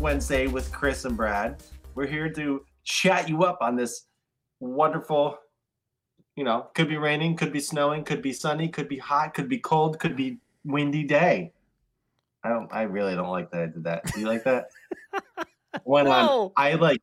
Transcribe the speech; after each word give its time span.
Wednesday 0.00 0.46
with 0.46 0.70
Chris 0.72 1.04
and 1.04 1.16
Brad. 1.16 1.62
We're 1.94 2.06
here 2.06 2.30
to 2.30 2.64
chat 2.84 3.28
you 3.28 3.42
up 3.44 3.58
on 3.60 3.76
this 3.76 4.06
wonderful, 4.60 5.38
you 6.36 6.44
know, 6.44 6.68
could 6.74 6.88
be 6.88 6.96
raining, 6.96 7.36
could 7.36 7.52
be 7.52 7.60
snowing, 7.60 8.04
could 8.04 8.22
be 8.22 8.32
sunny, 8.32 8.68
could 8.68 8.88
be 8.88 8.98
hot, 8.98 9.34
could 9.34 9.48
be 9.48 9.58
cold, 9.58 9.98
could 9.98 10.16
be 10.16 10.38
windy 10.64 11.02
day. 11.02 11.52
I 12.44 12.50
don't. 12.50 12.72
I 12.72 12.82
really 12.82 13.16
don't 13.16 13.30
like 13.30 13.50
that 13.50 13.60
I 13.60 13.66
did 13.66 13.84
that. 13.84 14.12
Do 14.12 14.20
you 14.20 14.26
like 14.28 14.44
that? 14.44 14.68
when 15.84 16.06
um, 16.06 16.26
No. 16.26 16.52
I'm, 16.56 16.76
I 16.76 16.80
like 16.80 17.02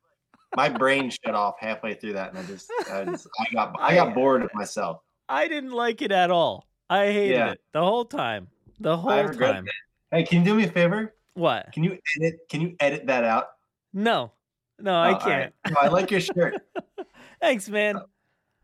my 0.55 0.69
brain 0.69 1.09
shut 1.09 1.35
off 1.35 1.55
halfway 1.59 1.93
through 1.93 2.13
that, 2.13 2.29
and 2.29 2.39
I 2.39 2.43
just, 2.43 2.71
I, 2.89 3.03
just, 3.03 3.27
I 3.37 3.45
got, 3.53 3.75
I 3.77 3.95
got 3.95 4.15
bored 4.15 4.43
of 4.43 4.49
myself. 4.53 5.01
I 5.27 5.49
didn't 5.49 5.71
like 5.71 6.01
it 6.01 6.13
at 6.13 6.31
all. 6.31 6.65
I 6.89 7.07
hated 7.07 7.35
Yeah. 7.35 7.51
it 7.51 7.61
the 7.73 7.81
whole 7.81 8.05
time. 8.05 8.47
The 8.79 8.95
whole 8.95 9.29
time. 9.29 9.67
it. 9.67 9.73
Hey, 10.11 10.23
can 10.23 10.39
you 10.39 10.45
do 10.45 10.55
me 10.55 10.63
a 10.63 10.71
favor? 10.71 11.13
What? 11.35 11.71
Can 11.73 11.83
you 11.83 11.97
edit? 12.19 12.39
Can 12.49 12.61
you 12.61 12.75
edit 12.79 13.05
that 13.07 13.23
out? 13.23 13.47
No. 13.93 14.31
No, 14.79 14.91
Oh, 14.93 14.99
I 15.01 15.13
can't. 15.13 15.53
right. 15.65 15.73
No, 15.73 15.79
I 15.81 15.87
like 15.87 16.11
your 16.11 16.19
shirt. 16.19 16.55
Thanks, 17.41 17.69
man. 17.69 17.95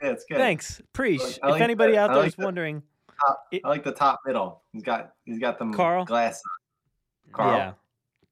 Yeah, 0.02 0.10
it's 0.12 0.26
good. 0.28 0.38
Thanks. 0.38 0.82
Preach. 0.94 1.22
I 1.22 1.48
if 1.48 1.52
like 1.52 1.62
anybody 1.62 1.94
that. 1.94 2.00
out 2.00 2.08
there 2.10 2.18
like 2.18 2.28
is 2.30 2.36
that. 2.36 2.44
wondering, 2.44 2.82
I 3.64 3.68
like 3.70 3.84
the 3.84 3.92
top 3.92 4.20
middle. 4.26 4.62
He's 4.74 4.84
got 4.84 5.12
he's 5.26 5.40
got 5.40 5.60
them 5.60 5.74
Carl? 5.74 6.04
glasses. 6.06 6.42
Carl. 7.32 7.58
yeah, 7.58 7.74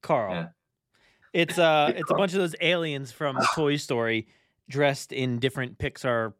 Carl. 0.02 0.34
Yeah. 0.34 0.46
It's 1.32 1.58
uh, 1.58 1.92
it's 1.96 2.10
a 2.10 2.14
bunch 2.14 2.32
of 2.34 2.40
those 2.40 2.56
aliens 2.60 3.12
from 3.12 3.38
Toy 3.54 3.76
Story 3.76 4.26
dressed 4.68 5.12
in 5.12 5.38
different 5.38 5.78
Pixar 5.78 6.34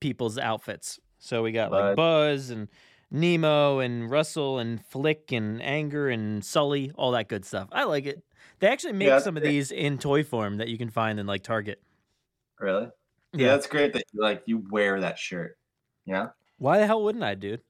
people's 0.00 0.38
outfits. 0.38 1.00
So 1.18 1.42
we 1.42 1.52
got 1.52 1.72
like 1.72 1.96
Buzz 1.96 2.50
and 2.50 2.68
Nemo 3.10 3.80
and 3.80 4.10
Russell 4.10 4.58
and 4.58 4.84
Flick 4.86 5.32
and 5.32 5.62
Anger 5.62 6.08
and 6.08 6.44
Sully, 6.44 6.92
all 6.94 7.12
that 7.12 7.28
good 7.28 7.44
stuff. 7.44 7.68
I 7.72 7.84
like 7.84 8.06
it. 8.06 8.22
They 8.60 8.68
actually 8.68 8.92
make 8.92 9.08
Yeah, 9.08 9.18
some 9.18 9.36
of 9.36 9.42
these 9.42 9.70
in 9.72 9.98
toy 9.98 10.22
form 10.22 10.58
that 10.58 10.68
you 10.68 10.78
can 10.78 10.90
find 10.90 11.18
in 11.18 11.26
like 11.26 11.42
Target. 11.42 11.80
Really? 12.58 12.88
Yeah. 13.32 13.48
that's 13.48 13.66
great 13.66 13.92
that 13.94 14.04
you 14.12 14.20
like 14.20 14.42
you 14.46 14.64
wear 14.70 15.00
that 15.00 15.18
shirt. 15.18 15.56
Yeah. 16.04 16.28
Why 16.58 16.78
the 16.78 16.86
hell 16.86 17.02
wouldn't 17.02 17.24
I, 17.24 17.34
dude? 17.34 17.62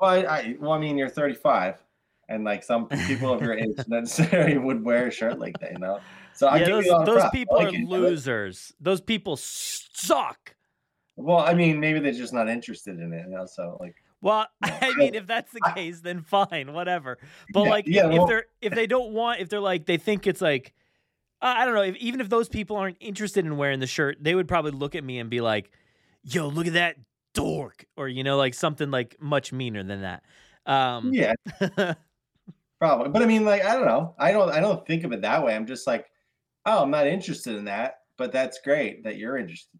Well, 0.00 0.10
I, 0.10 0.16
I 0.16 0.56
well, 0.60 0.72
I 0.72 0.78
mean, 0.78 0.96
you're 0.96 1.08
35, 1.08 1.82
and 2.28 2.44
like 2.44 2.62
some 2.62 2.86
people 2.86 3.32
of 3.32 3.42
your 3.42 3.54
age 3.54 3.76
necessarily 3.88 4.56
would 4.58 4.84
wear 4.84 5.08
a 5.08 5.10
shirt 5.10 5.38
like 5.38 5.58
that, 5.60 5.72
you 5.72 5.78
know. 5.78 5.98
So 6.34 6.46
I 6.46 6.58
yeah, 6.58 6.66
give 6.66 6.74
those, 6.76 6.86
you 6.86 6.92
all 6.92 7.04
the 7.04 7.14
those 7.14 7.30
people 7.32 7.56
like 7.56 7.72
are 7.72 7.76
it. 7.76 7.88
Losers. 7.88 8.72
Those 8.80 9.00
people 9.00 9.36
suck. 9.36 10.54
Well, 11.16 11.38
I 11.38 11.52
mean, 11.52 11.80
maybe 11.80 11.98
they're 11.98 12.12
just 12.12 12.32
not 12.32 12.48
interested 12.48 13.00
in 13.00 13.12
it, 13.12 13.24
you 13.28 13.34
know. 13.34 13.44
So 13.46 13.76
like, 13.80 13.96
Well, 14.22 14.46
I 14.62 14.92
mean, 14.96 15.14
if 15.14 15.28
that's 15.28 15.52
the 15.52 15.60
case, 15.76 16.00
then 16.00 16.22
fine, 16.22 16.72
whatever. 16.72 17.18
But 17.52 17.64
Yeah, 17.64 17.70
like, 17.70 17.84
yeah, 17.86 18.06
if, 18.08 18.12
well- 18.18 18.26
they're 18.26 18.46
if 18.60 18.74
they 18.74 18.88
don't 18.88 19.12
want, 19.12 19.40
if 19.40 19.48
they're 19.48 19.60
like 19.60 19.86
they 19.86 19.96
think 19.96 20.26
it's 20.26 20.40
like, 20.40 20.74
uh, 21.40 21.54
I 21.56 21.64
don't 21.64 21.74
know. 21.74 21.82
If, 21.82 21.94
even 21.98 22.20
if 22.20 22.28
those 22.28 22.48
people 22.48 22.76
aren't 22.76 22.96
interested 22.98 23.46
in 23.46 23.56
wearing 23.56 23.78
the 23.78 23.86
shirt, 23.86 24.16
they 24.20 24.34
would 24.34 24.48
probably 24.48 24.72
look 24.72 24.96
at 24.96 25.04
me 25.04 25.20
and 25.20 25.30
be 25.30 25.40
like, 25.40 25.70
"Yo, 26.24 26.48
look 26.48 26.66
at 26.66 26.72
that 26.72 26.96
dork," 27.32 27.84
or 27.96 28.08
you 28.08 28.24
know, 28.24 28.36
like 28.36 28.54
something 28.54 28.90
like 28.90 29.14
much 29.20 29.52
meaner 29.52 29.84
than 29.84 30.00
that. 30.02 30.24
Um, 30.66 31.12
yeah, 31.12 31.34
probably. 32.80 33.10
But 33.10 33.22
I 33.22 33.26
mean, 33.26 33.44
like, 33.44 33.64
I 33.64 33.74
don't 33.76 33.86
know. 33.86 34.16
I 34.18 34.32
don't. 34.32 34.50
I 34.50 34.58
don't 34.58 34.84
think 34.84 35.04
of 35.04 35.12
it 35.12 35.22
that 35.22 35.44
way. 35.44 35.54
I'm 35.54 35.66
just 35.66 35.86
like, 35.86 36.10
oh, 36.66 36.82
I'm 36.82 36.90
not 36.90 37.06
interested 37.06 37.54
in 37.54 37.66
that. 37.66 38.00
But 38.16 38.32
that's 38.32 38.58
great 38.64 39.04
that 39.04 39.16
you're 39.16 39.36
interested. 39.36 39.78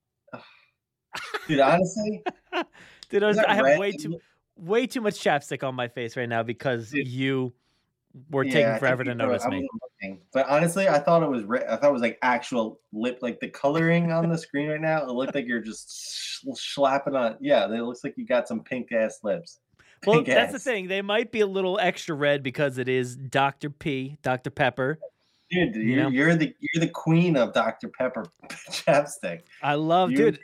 Dude, 1.48 1.58
honestly, 1.60 2.22
dude, 3.08 3.22
I, 3.24 3.26
was- 3.26 3.38
I 3.38 3.54
have 3.54 3.64
red? 3.64 3.78
way 3.80 3.90
too 3.92 4.20
way 4.58 4.86
too 4.86 5.00
much 5.00 5.22
chapstick 5.22 5.66
on 5.66 5.74
my 5.74 5.88
face 5.88 6.16
right 6.16 6.28
now 6.28 6.42
because 6.42 6.92
you 6.92 7.52
were 8.30 8.44
Yeah, 8.44 8.52
taking 8.52 8.78
forever 8.78 9.04
to 9.04 9.14
notice 9.14 9.46
me. 9.46 9.68
looking. 10.02 10.20
But 10.32 10.48
honestly, 10.48 10.88
I 10.88 10.98
thought 10.98 11.22
it 11.22 11.28
was. 11.28 11.44
I 11.68 11.76
thought 11.76 11.90
it 11.90 11.92
was 11.92 12.02
like 12.02 12.18
actual 12.22 12.80
lip, 12.92 13.18
like 13.22 13.40
the 13.40 13.48
coloring 13.48 14.12
on 14.12 14.28
the 14.28 14.38
screen 14.38 14.68
right 14.68 14.80
now. 14.80 15.02
It 15.02 15.10
looked 15.10 15.34
like 15.34 15.46
you're 15.46 15.60
just 15.60 15.90
sh- 15.90 16.44
slapping 16.54 17.14
on. 17.14 17.36
Yeah, 17.40 17.64
it 17.66 17.82
looks 17.82 18.04
like 18.04 18.14
you 18.16 18.26
got 18.26 18.48
some 18.48 18.60
pink 18.60 18.92
ass 18.92 19.20
lips. 19.22 19.60
Well, 20.06 20.16
Pink 20.16 20.28
that's 20.28 20.52
the 20.52 20.58
thing. 20.60 20.86
They 20.86 21.02
might 21.02 21.32
be 21.32 21.40
a 21.40 21.46
little 21.46 21.78
extra 21.80 22.14
red 22.14 22.42
because 22.42 22.78
it 22.78 22.88
is 22.88 23.16
Dr. 23.16 23.68
P, 23.68 24.16
Dr. 24.22 24.50
Pepper. 24.50 24.98
Dude. 25.50 25.76
You 25.76 25.96
know? 25.96 26.08
you're 26.08 26.34
the 26.34 26.54
you're 26.60 26.80
the 26.84 26.90
queen 26.90 27.36
of 27.36 27.52
Dr 27.54 27.88
Pepper 27.88 28.26
chapstick. 28.70 29.42
I 29.62 29.74
love, 29.74 30.10
You- 30.10 30.16
dude. 30.16 30.40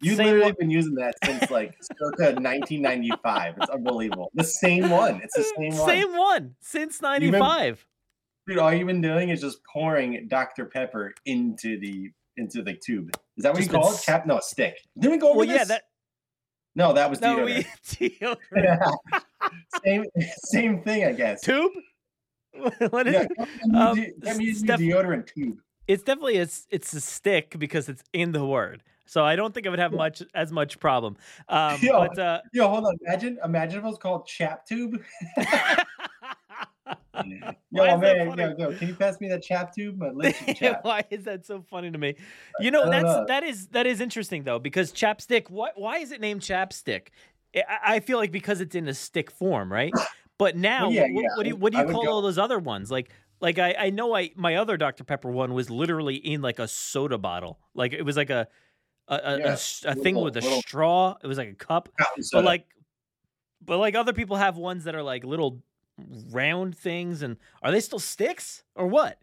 You've 0.00 0.18
literally 0.18 0.42
one- 0.46 0.54
been 0.58 0.70
using 0.70 0.94
that 0.96 1.14
since 1.24 1.50
like 1.50 1.74
circa 1.82 2.32
1995. 2.40 3.54
It's 3.58 3.70
unbelievable. 3.70 4.30
The 4.34 4.44
same 4.44 4.90
one. 4.90 5.20
It's 5.22 5.34
the 5.36 5.44
same 5.56 5.76
one. 5.76 5.88
Same 5.88 6.16
one 6.16 6.54
since 6.60 7.00
been- 7.00 7.30
'95. 7.30 7.86
Dude, 8.46 8.58
all 8.58 8.72
you've 8.72 8.86
been 8.86 9.00
doing 9.02 9.28
is 9.28 9.40
just 9.40 9.58
pouring 9.64 10.26
Dr 10.28 10.64
Pepper 10.66 11.14
into 11.26 11.78
the 11.78 12.10
into 12.36 12.62
the 12.62 12.74
tube. 12.74 13.10
Is 13.36 13.42
that 13.44 13.52
what 13.52 13.58
Just 13.58 13.70
you 13.72 13.78
call 13.78 13.92
it? 13.94 14.02
Cap? 14.04 14.26
No, 14.26 14.38
a 14.38 14.42
stick. 14.42 14.76
Didn't 14.98 15.12
we 15.12 15.18
go 15.18 15.28
over 15.30 15.38
Well, 15.38 15.46
yeah, 15.46 15.58
this? 15.58 15.68
that 15.68 15.82
No, 16.74 16.92
that 16.94 17.10
was 17.10 17.20
no, 17.20 17.36
deodorant. 17.36 17.66
we 18.00 18.08
deodorant. 18.18 18.96
same 19.84 20.04
same 20.44 20.82
thing, 20.82 21.04
I 21.04 21.12
guess. 21.12 21.42
tube. 21.42 21.70
what 22.90 23.06
is 23.06 23.14
Yeah, 23.14 23.26
it? 23.38 23.74
um, 23.74 24.06
that 24.18 24.36
means 24.36 24.58
Steph- 24.58 24.80
deodorant 24.80 25.26
tube. 25.26 25.58
It's 25.86 26.02
definitely 26.02 26.38
a, 26.38 26.48
it's 26.70 26.92
a 26.92 27.00
stick 27.00 27.58
because 27.58 27.88
it's 27.88 28.02
in 28.12 28.32
the 28.32 28.44
word. 28.44 28.82
So 29.06 29.24
I 29.24 29.34
don't 29.34 29.52
think 29.52 29.66
I 29.66 29.70
would 29.70 29.80
have 29.80 29.92
much 29.92 30.22
as 30.34 30.52
much 30.52 30.78
problem. 30.78 31.16
Um, 31.48 31.80
Yo. 31.82 31.92
but 32.08 32.18
uh, 32.18 32.40
Yo, 32.52 32.68
hold 32.68 32.84
on. 32.84 32.96
Imagine, 33.06 33.38
imagine 33.44 33.80
if 33.80 33.84
it 33.84 33.88
was 33.88 33.98
called 33.98 34.26
chap 34.26 34.64
tube. 34.66 35.02
Yo, 37.72 37.98
man, 37.98 38.36
yo, 38.38 38.54
yo, 38.58 38.72
can 38.72 38.88
you 38.88 38.94
pass 38.94 39.20
me 39.20 39.28
that 39.28 39.42
chap 39.42 39.74
tube? 39.74 40.00
Why 40.82 41.04
is 41.10 41.24
that 41.24 41.44
so 41.44 41.62
funny 41.62 41.90
to 41.90 41.98
me? 41.98 42.14
You 42.58 42.70
know, 42.70 42.88
that's 42.90 43.04
know. 43.04 43.24
that 43.26 43.42
is 43.44 43.66
that 43.68 43.86
is 43.86 44.00
interesting 44.00 44.44
though 44.44 44.58
because 44.58 44.92
chapstick. 44.92 45.50
Why 45.50 45.70
why 45.74 45.98
is 45.98 46.12
it 46.12 46.20
named 46.20 46.40
chapstick? 46.40 47.08
I, 47.54 47.62
I 47.96 48.00
feel 48.00 48.18
like 48.18 48.30
because 48.32 48.60
it's 48.60 48.74
in 48.74 48.88
a 48.88 48.94
stick 48.94 49.30
form, 49.30 49.72
right? 49.72 49.92
But 50.38 50.56
now, 50.56 50.88
yeah, 50.90 51.02
what, 51.10 51.22
yeah, 51.22 51.28
what 51.36 51.42
do 51.42 51.48
you 51.48 51.56
what 51.56 51.72
do 51.72 51.78
you 51.78 51.84
call 51.86 52.04
go- 52.04 52.10
all 52.12 52.22
those 52.22 52.38
other 52.38 52.58
ones? 52.58 52.90
Like 52.90 53.10
like 53.40 53.58
I 53.58 53.74
I 53.78 53.90
know 53.90 54.14
I 54.16 54.30
my 54.36 54.56
other 54.56 54.76
Dr 54.76 55.04
Pepper 55.04 55.30
one 55.30 55.52
was 55.54 55.68
literally 55.70 56.16
in 56.16 56.40
like 56.42 56.58
a 56.58 56.66
soda 56.68 57.18
bottle. 57.18 57.58
Like 57.74 57.92
it 57.92 58.02
was 58.02 58.16
like 58.16 58.30
a 58.30 58.48
a, 59.08 59.14
a, 59.14 59.18
a 59.18 59.38
Yeah, 59.38 59.46
s- 59.48 59.84
a 59.86 59.94
thing 59.94 60.14
with 60.16 60.36
a 60.36 60.40
little- 60.40 60.62
straw. 60.62 61.16
It 61.22 61.26
was 61.26 61.36
like 61.38 61.48
a 61.50 61.54
cup. 61.54 61.88
But 62.32 62.44
like, 62.44 62.66
but 63.64 63.78
like 63.78 63.94
other 63.94 64.12
people 64.12 64.36
have 64.36 64.56
ones 64.56 64.84
that 64.84 64.94
are 64.94 65.02
like 65.02 65.24
little 65.24 65.62
round 66.30 66.76
things, 66.78 67.22
and 67.22 67.36
are 67.62 67.70
they 67.72 67.80
still 67.80 67.98
sticks 67.98 68.62
or 68.74 68.86
what? 68.86 69.18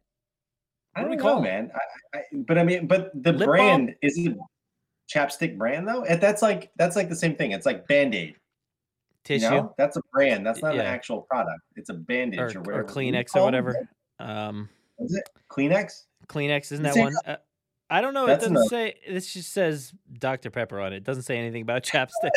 I 0.96 1.02
what 1.02 1.04
do 1.04 1.10
don't 1.10 1.10
we 1.12 1.16
know, 1.18 1.24
call 1.24 1.42
man. 1.42 1.72
I, 2.14 2.18
I, 2.18 2.22
but 2.34 2.58
I 2.58 2.64
mean, 2.64 2.86
but 2.88 3.12
the 3.16 3.32
Lip 3.34 3.48
brand 3.48 3.96
is 4.02 4.18
it 4.18 4.36
chapstick 5.14 5.58
brand 5.58 5.88
though? 5.88 6.04
And 6.04 6.20
That's 6.22 6.42
like 6.42 6.72
that's 6.76 6.96
like 6.96 7.10
the 7.10 7.16
same 7.16 7.36
thing. 7.36 7.52
It's 7.52 7.66
like 7.66 7.88
Band 7.88 8.16
Aid. 8.16 8.36
Tissue 9.24 9.46
You 9.46 9.52
know? 9.52 9.76
That's 9.78 9.98
a 9.98 10.02
brand. 10.14 10.46
That's 10.46 10.62
not 10.62 10.76
Yeah. 10.76 10.82
an 10.82 10.88
actual 10.88 11.22
product. 11.24 11.60
It's 11.76 11.90
a 11.90 11.94
bandage 11.94 12.40
or, 12.40 12.44
or, 12.44 12.48
or 12.48 12.62
whatever. 12.62 12.82
You 12.82 13.12
Kleenex 13.12 13.36
or 13.36 13.40
or 13.40 13.44
whatever. 13.46 13.90
Um, 14.20 14.70
Is 15.00 15.16
it 15.16 15.30
Kleenex? 15.50 16.04
Kleenex 16.28 16.72
isn't 16.72 16.84
that 16.84 16.96
one? 16.96 17.14
Uh, 17.26 17.36
I 17.90 18.02
don't 18.02 18.14
know. 18.14 18.26
That's 18.26 18.46
it 18.46 18.50
doesn't 18.50 18.58
enough. 18.58 18.70
say. 18.70 18.96
This 19.10 19.32
just 19.34 19.54
says 19.54 19.94
Dr 20.20 20.50
Pepper 20.50 20.80
on 20.82 20.92
it. 20.92 20.98
It 20.98 21.04
doesn't 21.06 21.24
say 21.24 21.38
anything 21.38 21.62
about 21.62 21.84
chapstick. 21.86 22.32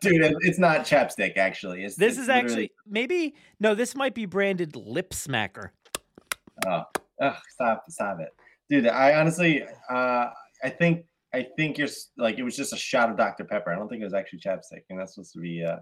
Dude, 0.00 0.34
it's 0.40 0.58
not 0.58 0.80
chapstick 0.80 1.36
actually. 1.36 1.84
It's, 1.84 1.94
this 1.96 2.14
it's 2.14 2.22
is 2.22 2.28
literally- 2.28 2.44
actually 2.50 2.72
maybe 2.86 3.34
no. 3.60 3.74
This 3.74 3.94
might 3.94 4.14
be 4.14 4.26
branded 4.26 4.74
Lip 4.76 5.10
Smacker. 5.10 5.70
Oh, 6.66 6.84
stop, 7.50 7.84
stop 7.88 8.18
it, 8.20 8.28
dude. 8.70 8.86
I 8.86 9.14
honestly, 9.14 9.64
uh, 9.90 10.30
I 10.62 10.68
think, 10.68 11.04
I 11.34 11.46
think 11.56 11.76
you're 11.78 11.88
like 12.16 12.38
it 12.38 12.44
was 12.44 12.56
just 12.56 12.72
a 12.72 12.76
shot 12.76 13.10
of 13.10 13.16
Dr 13.16 13.44
Pepper. 13.44 13.72
I 13.72 13.76
don't 13.76 13.88
think 13.88 14.00
it 14.00 14.04
was 14.04 14.14
actually 14.14 14.38
chapstick, 14.38 14.84
and 14.88 14.98
that's 14.98 15.14
supposed 15.14 15.32
to 15.32 15.40
be. 15.40 15.64
Uh, 15.64 15.78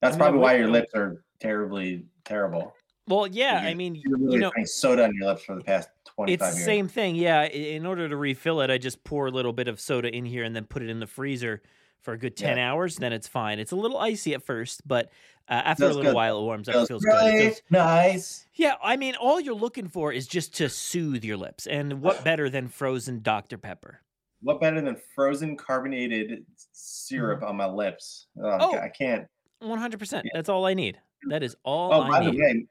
that's 0.00 0.14
I 0.14 0.16
mean, 0.16 0.18
probably 0.18 0.40
why 0.40 0.56
your 0.56 0.68
lips 0.68 0.94
are 0.94 1.24
terribly 1.40 2.04
terrible. 2.24 2.72
Well, 3.06 3.26
yeah. 3.26 3.60
I 3.62 3.74
mean, 3.74 3.94
You're 3.96 4.18
you 4.18 4.26
really 4.26 4.38
know, 4.38 4.50
putting 4.50 4.66
soda 4.66 5.04
on 5.04 5.14
your 5.14 5.28
lips 5.28 5.44
for 5.44 5.56
the 5.56 5.62
past 5.62 5.88
twenty 6.04 6.32
It's 6.34 6.48
the 6.48 6.54
years. 6.54 6.64
same 6.64 6.88
thing, 6.88 7.16
yeah. 7.16 7.44
In 7.44 7.84
order 7.84 8.08
to 8.08 8.16
refill 8.16 8.60
it, 8.60 8.70
I 8.70 8.78
just 8.78 9.04
pour 9.04 9.26
a 9.26 9.30
little 9.30 9.52
bit 9.52 9.68
of 9.68 9.80
soda 9.80 10.14
in 10.14 10.24
here 10.24 10.44
and 10.44 10.54
then 10.54 10.64
put 10.64 10.82
it 10.82 10.88
in 10.88 11.00
the 11.00 11.06
freezer 11.06 11.62
for 12.00 12.14
a 12.14 12.18
good 12.18 12.36
ten 12.36 12.58
hours. 12.58 12.96
Then 12.96 13.12
it's 13.12 13.28
fine. 13.28 13.58
It's 13.58 13.72
a 13.72 13.76
little 13.76 13.98
icy 13.98 14.34
at 14.34 14.42
first, 14.42 14.86
but 14.86 15.10
uh, 15.48 15.52
after 15.52 15.84
a 15.84 15.88
little 15.88 16.02
good. 16.02 16.14
while, 16.14 16.38
it 16.38 16.42
warms 16.42 16.68
up. 16.68 16.74
Feels 16.74 16.88
feels 16.88 17.04
good. 17.04 17.40
Feels- 17.42 17.62
nice. 17.70 18.46
yeah, 18.54 18.74
I 18.82 18.96
mean, 18.96 19.16
all 19.16 19.40
you're 19.40 19.54
looking 19.54 19.88
for 19.88 20.12
is 20.12 20.26
just 20.26 20.54
to 20.56 20.68
soothe 20.70 21.24
your 21.24 21.36
lips, 21.36 21.66
and 21.66 22.00
what 22.00 22.24
better 22.24 22.48
than 22.48 22.68
frozen 22.68 23.20
Dr 23.20 23.58
Pepper? 23.58 24.00
What 24.44 24.60
better 24.60 24.80
than 24.80 24.96
frozen 25.14 25.56
carbonated 25.56 26.44
syrup 26.72 27.42
on 27.42 27.56
my 27.56 27.66
lips? 27.66 28.26
Oh, 28.38 28.42
Mm-hmm. 28.42 28.62
Oh. 28.62 28.78
I 28.78 28.88
can't. 28.90 29.26
One 29.60 29.78
hundred 29.78 29.98
percent. 29.98 30.26
That's 30.34 30.48
all 30.48 30.66
I 30.66 30.74
need. 30.74 31.00
That 31.30 31.42
is 31.42 31.56
all 31.64 31.92
Oh, 31.92 32.00
I 32.02 32.08
by 32.10 32.24
the 32.24 32.30
way, 32.32 32.66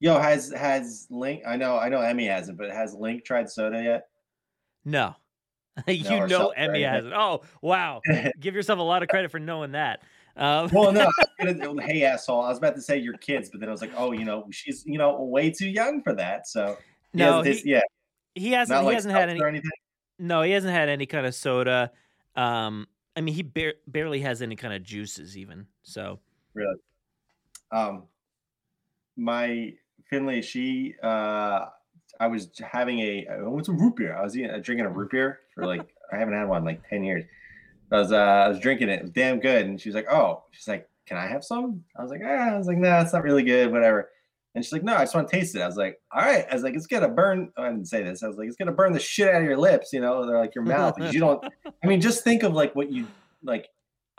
yo, 0.00 0.18
has 0.18 0.50
has 0.52 1.06
Link? 1.08 1.42
I 1.46 1.56
know, 1.56 1.78
I 1.78 1.88
know, 1.88 2.00
Emmy 2.00 2.26
hasn't, 2.26 2.58
but 2.58 2.70
has 2.70 2.94
Link 2.94 3.24
tried 3.24 3.48
soda 3.48 3.80
yet? 3.82 4.08
No, 4.84 5.14
you 5.86 6.02
No, 6.02 6.26
know 6.26 6.48
Emmy 6.48 6.82
right? 6.82 6.92
hasn't. 6.92 7.14
Oh 7.14 7.42
wow, 7.62 8.00
give 8.40 8.54
yourself 8.56 8.80
a 8.80 8.82
lot 8.82 9.02
of 9.04 9.08
credit 9.08 9.30
for 9.30 9.38
knowing 9.38 9.72
that. 9.72 10.02
Um, 10.36 10.68
well, 10.72 10.90
no, 10.92 11.08
gonna- 11.40 11.82
hey 11.82 12.02
asshole. 12.02 12.40
I 12.42 12.48
was 12.48 12.58
about 12.58 12.74
to 12.74 12.82
say 12.82 12.98
your 12.98 13.16
kids, 13.18 13.48
but 13.50 13.60
then 13.60 13.68
I 13.68 13.72
was 13.72 13.80
like, 13.80 13.92
oh, 13.96 14.10
you 14.10 14.24
know, 14.24 14.46
she's 14.50 14.84
you 14.84 14.98
know 14.98 15.22
way 15.22 15.50
too 15.50 15.68
young 15.68 16.02
for 16.02 16.12
that. 16.14 16.48
So 16.48 16.76
no, 17.14 17.38
hasn't 17.42 17.58
he, 17.64 17.70
yeah, 17.70 17.80
he 18.34 18.50
hasn't. 18.50 18.74
not 18.76 18.80
He 18.82 18.86
like 18.86 18.94
hasn't 18.96 19.14
had 19.14 19.28
any. 19.28 19.40
No, 20.18 20.42
he 20.42 20.52
hasn't 20.52 20.72
had 20.72 20.88
any 20.88 21.06
kind 21.06 21.26
of 21.26 21.34
soda. 21.34 21.90
Um, 22.34 22.86
I 23.16 23.20
mean, 23.20 23.34
he 23.34 23.42
bar- 23.42 23.74
barely 23.86 24.20
has 24.20 24.42
any 24.42 24.56
kind 24.56 24.74
of 24.74 24.82
juices, 24.82 25.36
even. 25.36 25.66
So, 25.82 26.18
Really. 26.54 26.76
Um, 27.70 28.04
my 29.16 29.74
Finley, 30.08 30.42
she, 30.42 30.94
uh, 31.02 31.66
I 32.18 32.26
was 32.28 32.48
having 32.60 33.00
a, 33.00 33.26
I 33.30 33.42
went 33.42 33.66
to 33.66 33.72
root 33.72 33.96
beer. 33.96 34.16
I 34.16 34.22
was 34.22 34.36
eating, 34.36 34.50
uh, 34.50 34.58
drinking 34.58 34.86
a 34.86 34.90
root 34.90 35.10
beer 35.10 35.40
for 35.54 35.66
like, 35.66 35.94
I 36.12 36.16
haven't 36.16 36.34
had 36.34 36.48
one 36.48 36.58
in 36.58 36.64
like 36.64 36.88
10 36.88 37.04
years. 37.04 37.24
I 37.92 37.98
was, 37.98 38.12
uh, 38.12 38.16
I 38.16 38.48
was 38.48 38.58
drinking 38.58 38.88
it. 38.88 39.00
It 39.00 39.02
was 39.02 39.10
damn 39.10 39.40
good. 39.40 39.66
And 39.66 39.80
she 39.80 39.88
was 39.88 39.96
like, 39.96 40.10
oh, 40.10 40.44
she's 40.50 40.68
like, 40.68 40.88
can 41.06 41.16
I 41.16 41.26
have 41.26 41.44
some? 41.44 41.84
I 41.96 42.02
was 42.02 42.10
like, 42.10 42.22
ah, 42.24 42.54
I 42.54 42.58
was 42.58 42.66
like, 42.66 42.78
no, 42.78 42.98
it's 43.00 43.12
not 43.12 43.22
really 43.22 43.42
good, 43.42 43.70
whatever. 43.70 44.10
And 44.56 44.64
she's 44.64 44.72
like, 44.72 44.82
no, 44.82 44.94
I 44.96 45.00
just 45.00 45.14
want 45.14 45.28
to 45.28 45.36
taste 45.36 45.54
it. 45.54 45.60
I 45.60 45.66
was 45.66 45.76
like, 45.76 46.00
all 46.12 46.22
right. 46.22 46.46
I 46.50 46.54
was 46.54 46.62
like, 46.62 46.74
it's 46.74 46.86
gonna 46.86 47.10
burn. 47.10 47.52
I 47.58 47.68
didn't 47.68 47.88
say 47.88 48.02
this. 48.02 48.22
I 48.22 48.26
was 48.26 48.38
like, 48.38 48.48
it's 48.48 48.56
gonna 48.56 48.72
burn 48.72 48.94
the 48.94 48.98
shit 48.98 49.28
out 49.28 49.42
of 49.42 49.46
your 49.46 49.58
lips, 49.58 49.90
you 49.92 50.00
know, 50.00 50.26
they're 50.26 50.40
like 50.40 50.54
your 50.54 50.64
mouth. 50.64 50.94
Because 50.96 51.12
you 51.12 51.20
don't. 51.20 51.44
I 51.84 51.86
mean, 51.86 52.00
just 52.00 52.24
think 52.24 52.42
of 52.42 52.54
like 52.54 52.74
what 52.74 52.90
you 52.90 53.06
like 53.44 53.68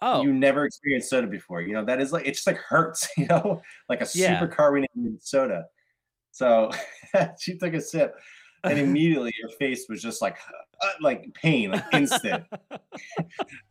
oh, 0.04 0.22
you 0.22 0.31
never 0.31 0.63
experienced 0.66 1.10
soda 1.10 1.25
before. 1.25 1.62
You 1.62 1.74
know, 1.74 1.84
that 1.86 2.00
is 2.00 2.12
like 2.12 2.28
it 2.28 2.36
just 2.36 2.45
like 2.45 2.57
hurts, 2.57 3.10
you 3.18 3.25
know, 3.25 3.63
like 3.89 4.01
a 4.01 4.07
Yeah. 4.13 4.39
super 4.39 4.48
carbonated 4.48 5.24
soda. 5.24 5.66
So 6.31 6.69
she 7.42 7.57
took 7.57 7.74
a 7.74 7.81
sip 7.81 8.13
and 8.63 8.78
immediately 8.78 9.34
her 9.42 9.50
face 9.57 9.88
was 9.89 10.04
just 10.04 10.22
like 10.22 10.38
uh, 10.84 10.88
like 11.01 11.34
pain, 11.34 11.72
like 11.72 11.86
instant. 11.94 12.44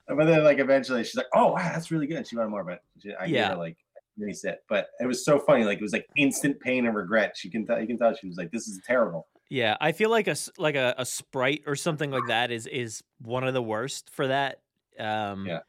but 0.09 0.27
then 0.27 0.43
like 0.43 0.59
eventually 0.59 1.05
she's 1.05 1.15
like, 1.15 1.27
Oh 1.33 1.53
wow, 1.53 1.71
that's 1.73 1.93
really 1.93 2.09
good. 2.09 2.17
And 2.17 2.27
She 2.27 2.35
wanted 2.35 2.51
more, 2.51 2.65
but 2.65 2.81
she, 3.01 3.15
I 3.15 3.27
Yeah. 3.27 3.43
gave 3.43 3.51
her 3.53 3.57
like 3.57 3.77
mini 4.17 4.33
sip. 4.33 4.65
But 4.69 4.89
it 5.01 5.07
was 5.07 5.25
so 5.25 5.39
funny, 5.39 5.65
like 5.65 5.79
it 5.79 5.83
was 5.83 5.93
like 5.93 6.09
instant 6.17 6.59
pain 6.61 6.87
and 6.87 6.95
regret. 6.97 7.37
She 7.37 7.51
can 7.51 7.65
tell 7.67 7.81
you 7.81 7.87
can 7.87 7.99
tell 7.99 8.15
she 8.15 8.27
was 8.27 8.37
like, 8.37 8.51
This 8.51 8.69
is 8.69 8.81
terrible. 8.87 9.29
yeah. 9.49 9.77
I 9.81 9.93
feel 9.93 10.11
like 10.11 10.29
a 10.29 10.37
like 10.59 10.75
a, 10.75 10.95
a 10.99 11.07
sprite 11.07 11.63
or 11.67 11.77
something 11.77 12.11
like 12.11 12.27
that 12.27 12.51
is 12.51 12.67
is 12.67 13.03
one 13.21 13.45
of 13.45 13.55
the 13.55 13.63
worst 13.63 14.11
for 14.11 14.27
that. 14.29 14.63
Um, 14.99 15.47
Yeah. 15.47 15.61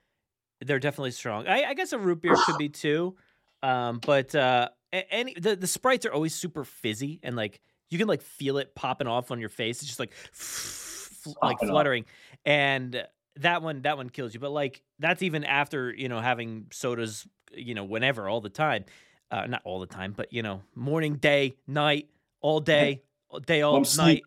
they're 0.62 0.80
definitely 0.80 1.12
strong. 1.12 1.48
I, 1.48 1.64
I 1.66 1.74
guess 1.74 1.92
a 1.94 2.00
root 2.00 2.22
beer 2.22 2.40
could 2.40 2.58
be 2.58 2.70
too. 2.84 3.16
Um, 3.64 4.00
but 4.06 4.34
uh, 4.36 4.70
any 4.94 5.34
the 5.34 5.56
the 5.56 5.68
sprites 5.68 6.06
are 6.06 6.14
always 6.14 6.34
super 6.34 6.64
fizzy 6.64 7.20
and 7.24 7.36
like 7.36 7.60
you 7.90 7.98
can 7.98 8.08
like 8.08 8.22
feel 8.22 8.58
it 8.58 8.76
popping 8.76 9.08
off 9.08 9.32
on 9.32 9.40
your 9.40 9.50
face. 9.50 9.82
It's 9.82 9.88
just 9.88 10.00
like 10.00 10.14
like 11.42 11.58
Popping 11.58 11.70
off. 11.70 11.74
fluttering, 11.74 12.06
and 12.46 13.06
that 13.42 13.62
one 13.62 13.82
that 13.84 13.98
one 13.98 14.10
kills 14.10 14.34
you. 14.34 14.40
But 14.40 14.52
like 14.52 14.82
that's 15.00 15.22
even 15.22 15.44
after 15.44 15.94
you 15.94 16.10
know 16.10 16.20
having 16.20 16.68
sodas, 16.72 17.28
you 17.54 17.74
know, 17.74 17.84
whenever 17.84 18.28
all 18.28 18.42
the 18.42 18.50
time, 18.50 18.86
uh, 19.32 19.46
not 19.48 19.62
all 19.66 19.80
the 19.80 19.86
time, 19.88 20.14
but 20.16 20.32
you 20.34 20.42
know, 20.44 20.62
morning, 20.76 21.16
day, 21.16 21.56
night, 21.68 22.10
all 22.42 22.60
day, 22.60 23.04
all 23.30 23.40
day, 23.40 23.62
all 23.62 23.80
night. 23.80 23.88
sleep- 23.88 24.24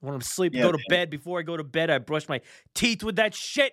When 0.00 0.14
I'm 0.14 0.20
sleeping, 0.20 0.58
Yeah, 0.58 0.66
go 0.66 0.72
to 0.72 0.78
man. 0.78 0.84
bed. 0.88 1.10
Before 1.10 1.38
I 1.38 1.42
go 1.42 1.56
to 1.56 1.64
bed, 1.64 1.90
I 1.90 1.98
brush 1.98 2.28
my 2.28 2.40
teeth 2.74 3.02
with 3.02 3.16
that 3.16 3.34
shit. 3.34 3.72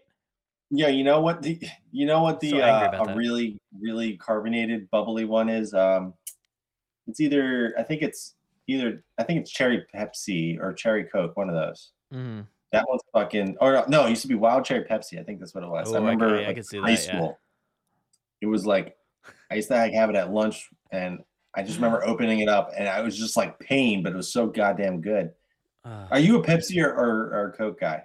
Yeah, 0.71 0.88
you 0.88 1.03
know 1.03 1.19
what 1.21 1.41
the 1.44 1.59
you 1.91 2.06
know 2.06 2.24
what 2.24 2.39
the 2.39 2.50
So 2.51 2.57
uh, 2.59 2.89
a 3.01 3.06
that. 3.06 3.15
really 3.15 3.59
really 3.80 4.18
carbonated 4.18 4.89
bubbly 4.89 5.25
one 5.25 5.50
is. 5.50 5.74
Um, 5.74 6.13
it's 7.07 7.19
either 7.19 7.75
I 7.77 7.83
think 7.83 8.01
it's 8.01 8.35
either 8.68 9.03
I 9.19 9.24
think 9.24 9.41
it's 9.41 9.51
cherry 9.51 9.85
Pepsi 9.94 10.57
or 10.59 10.74
cherry 10.74 11.03
Coke, 11.03 11.35
one 11.38 11.50
of 11.50 11.56
those. 11.56 11.91
Mhm. 12.13 12.47
That 12.73 12.85
one's 12.89 13.01
fucking. 13.13 13.55
Or 13.61 13.85
no, 13.87 14.05
it 14.05 14.09
used 14.09 14.23
to 14.23 14.27
be 14.27 14.35
wild 14.35 14.65
cherry 14.65 14.83
Pepsi. 14.83 15.19
I 15.19 15.23
think 15.23 15.39
that's 15.39 15.55
what 15.55 15.63
it 15.63 15.69
was. 15.69 15.87
Oh, 15.89 15.93
I 15.93 15.97
I 15.97 15.99
remember 16.01 16.37
I 16.37 16.47
like, 16.47 16.55
can 16.55 16.63
see 16.63 16.79
high 16.79 16.95
that, 16.95 17.05
yeah. 17.05 17.15
school. 17.15 17.39
It 18.41 18.47
was 18.47 18.65
like 18.65 18.97
I 19.49 19.55
used 19.55 19.69
to 19.69 19.75
like, 19.75 19.93
have 19.93 20.09
it 20.09 20.15
at 20.17 20.31
lunch, 20.33 20.69
and 20.91 21.19
I 21.55 21.63
just 21.63 21.77
remember 21.77 22.03
opening 22.05 22.39
it 22.39 22.49
up, 22.49 22.71
and 22.75 22.89
I 22.89 23.01
was 23.01 23.17
just 23.17 23.37
like 23.37 23.57
pain, 23.59 24.03
but 24.03 24.11
it 24.11 24.15
was 24.15 24.33
so 24.33 24.47
goddamn 24.47 24.99
good. 25.01 25.31
Ugh. 25.85 26.07
Are 26.11 26.19
you 26.19 26.39
a 26.39 26.43
Pepsi 26.43 26.83
or 26.83 26.89
or, 26.89 27.31
or 27.47 27.55
Coke 27.57 27.79
guy? 27.79 28.03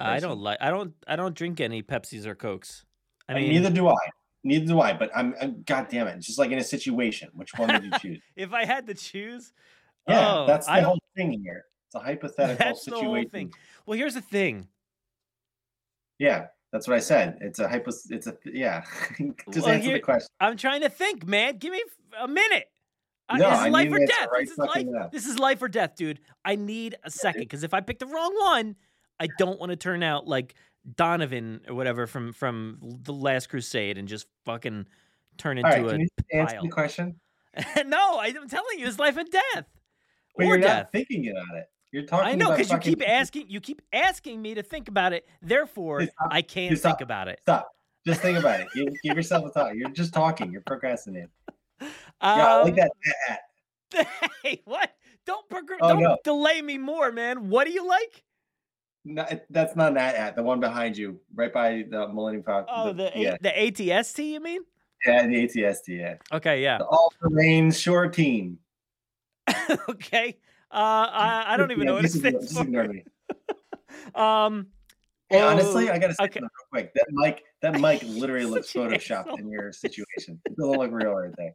I 0.00 0.20
don't 0.20 0.38
like. 0.40 0.58
I 0.60 0.70
don't. 0.70 0.92
I 1.08 1.16
don't 1.16 1.34
drink 1.34 1.60
any 1.60 1.82
Pepsis 1.82 2.26
or 2.26 2.34
Cokes. 2.34 2.84
I 3.28 3.32
I 3.32 3.36
mean, 3.36 3.48
neither 3.48 3.70
do 3.70 3.88
I. 3.88 3.96
Neither 4.42 4.66
do 4.66 4.80
I. 4.80 4.92
But 4.92 5.10
I'm, 5.16 5.34
I'm 5.40 5.62
God 5.64 5.86
damn 5.88 6.08
it. 6.08 6.18
Just 6.20 6.38
like 6.38 6.50
in 6.50 6.58
a 6.58 6.64
situation, 6.64 7.30
which 7.32 7.52
one 7.56 7.72
would 7.72 7.84
you 7.84 7.90
choose? 8.00 8.22
if 8.36 8.52
I 8.52 8.66
had 8.66 8.86
to 8.88 8.94
choose, 8.94 9.52
Yeah, 10.06 10.34
oh, 10.34 10.46
that's 10.46 10.68
I 10.68 10.76
the 10.76 10.80
don't. 10.82 10.88
whole 10.90 10.98
thing 11.16 11.40
here. 11.42 11.64
It's 11.94 12.02
a 12.02 12.04
hypothetical 12.06 12.56
That's 12.64 12.84
the 12.84 12.90
situation. 12.90 13.14
whole 13.14 13.24
thing. 13.30 13.52
Well, 13.86 13.98
here's 13.98 14.14
the 14.14 14.20
thing. 14.20 14.68
Yeah, 16.18 16.46
that's 16.72 16.86
what 16.88 16.96
I 16.96 17.00
said. 17.00 17.38
It's 17.40 17.58
a 17.58 17.68
hypo. 17.68 17.90
It's 18.10 18.26
a 18.26 18.36
yeah. 18.44 18.82
Just 19.50 19.66
Well, 19.66 19.68
answer 19.68 19.78
here- 19.88 19.92
the 19.94 20.00
question. 20.00 20.28
I'm 20.40 20.56
trying 20.56 20.82
to 20.82 20.88
think, 20.88 21.26
man. 21.26 21.58
Give 21.58 21.72
me 21.72 21.82
a 22.20 22.28
minute. 22.28 22.70
Uh, 23.28 23.38
No, 23.38 23.50
this 23.50 23.58
is 23.60 23.64
I 23.64 23.68
life 23.70 23.92
or 23.92 23.98
death. 23.98 24.28
right 24.32 24.40
this 24.46 24.50
is 24.52 24.58
life. 24.58 24.86
This 25.12 25.26
is 25.26 25.38
life 25.38 25.62
or 25.62 25.68
death, 25.68 25.96
dude. 25.96 26.20
I 26.44 26.56
need 26.56 26.96
a 27.04 27.10
second 27.10 27.40
because 27.42 27.62
if 27.64 27.72
I 27.72 27.80
pick 27.80 27.98
the 27.98 28.06
wrong 28.06 28.34
one, 28.38 28.76
I 29.18 29.28
don't 29.38 29.58
want 29.58 29.70
to 29.70 29.76
turn 29.76 30.02
out 30.02 30.26
like 30.26 30.54
Donovan 30.96 31.62
or 31.68 31.74
whatever 31.74 32.06
from 32.06 32.32
from 32.32 32.78
the 33.02 33.12
Last 33.14 33.48
Crusade 33.48 33.96
and 33.98 34.06
just 34.08 34.26
fucking 34.44 34.86
turn 35.38 35.56
All 35.58 35.64
right, 35.64 35.78
into 35.78 35.90
can 35.90 36.00
you 36.00 36.08
answer 36.40 36.54
pile. 36.56 36.62
the 36.64 36.68
question? 36.68 37.20
no, 37.86 38.18
I'm 38.20 38.48
telling 38.48 38.78
you, 38.78 38.86
it's 38.86 38.98
life 38.98 39.16
and 39.16 39.30
death. 39.30 39.64
But 40.36 40.44
or 40.44 40.48
you're 40.48 40.58
death. 40.58 40.76
not 40.84 40.92
thinking 40.92 41.28
about 41.30 41.56
it. 41.56 41.66
You're 41.94 42.02
talking. 42.02 42.26
I 42.26 42.34
know 42.34 42.50
because 42.50 42.72
you 42.72 42.78
keep 42.78 43.08
asking. 43.08 43.46
You 43.48 43.60
keep 43.60 43.80
asking 43.92 44.42
me 44.42 44.54
to 44.54 44.64
think 44.64 44.88
about 44.88 45.12
it. 45.12 45.28
Therefore. 45.40 46.02
I 46.28 46.42
can't 46.42 46.70
think 46.70 46.78
stop. 46.80 47.00
about 47.00 47.28
it. 47.28 47.38
Stop. 47.42 47.68
Just 48.04 48.20
think 48.20 48.36
about 48.36 48.58
it. 48.58 48.66
Give, 48.74 48.88
give 49.04 49.16
yourself 49.16 49.44
a 49.46 49.50
thought. 49.50 49.76
You're 49.76 49.90
just 49.90 50.12
talking. 50.12 50.50
You're 50.50 50.62
procrastinating. 50.62 51.28
Yeah, 51.80 51.88
I 52.20 52.62
like 52.62 52.70
Um, 52.72 52.74
that. 52.74 52.90
eh. 53.94 54.04
hey, 54.42 54.60
what? 54.64 54.90
Don't 55.24 55.48
progr- 55.48 55.78
Oh, 55.80 55.88
don't 55.90 56.02
no. 56.02 56.16
delay 56.24 56.60
me 56.62 56.78
more, 56.78 57.12
man. 57.12 57.48
What 57.48 57.64
do 57.66 57.70
you 57.72 57.86
like? 57.86 58.24
No, 59.04 59.24
that's 59.50 59.76
not 59.76 59.92
an 59.92 59.98
at. 59.98 60.34
The 60.34 60.42
one 60.42 60.58
behind 60.58 60.96
you, 60.98 61.20
right 61.32 61.52
by 61.52 61.84
the 61.88 62.08
Millennium 62.08 62.42
Falcon. 62.42 62.74
Oh, 62.76 62.92
the 62.92 63.12
yeah, 63.14 63.36
A- 63.40 63.70
the 63.70 63.88
ATST, 63.90 64.18
you 64.32 64.40
mean? 64.40 64.62
yeah, 65.06 65.26
the 65.28 65.46
ATST. 65.46 65.88
Yeah, 65.88 66.14
Okay, 66.32 66.60
yeah. 66.60 66.78
the 66.78 66.86
All 66.86 67.12
Terrain 67.22 67.70
Shore 67.70 68.08
Team. 68.08 68.58
okay. 69.88 70.38
Uh, 70.74 71.08
I, 71.12 71.44
I 71.48 71.56
don't 71.56 71.70
even 71.70 71.84
Yeah, 71.84 71.90
know 71.90 71.94
what 71.94 72.04
it 72.04 72.10
stands 72.10 72.48
Just 72.48 72.60
ignore 72.60 72.84
for. 72.84 72.92
me. 72.92 73.04
Um, 74.14 74.66
Hey, 75.30 75.40
honestly, 75.40 75.88
oh, 75.88 75.92
I 75.94 75.98
gotta 75.98 76.14
say 76.14 76.24
okay. 76.24 76.40
real 76.40 76.48
quick. 76.70 76.92
That 76.94 77.06
mic, 77.10 77.42
that 77.62 77.80
mic 77.80 78.02
literally 78.06 78.44
looks 78.44 78.72
photoshopped 78.72 79.38
in 79.38 79.48
your 79.50 79.72
situation. 79.72 80.40
It 80.44 80.56
doesn't 80.56 80.76
look 80.76 80.90
real 80.92 81.12
right 81.14 81.32
there. 81.38 81.54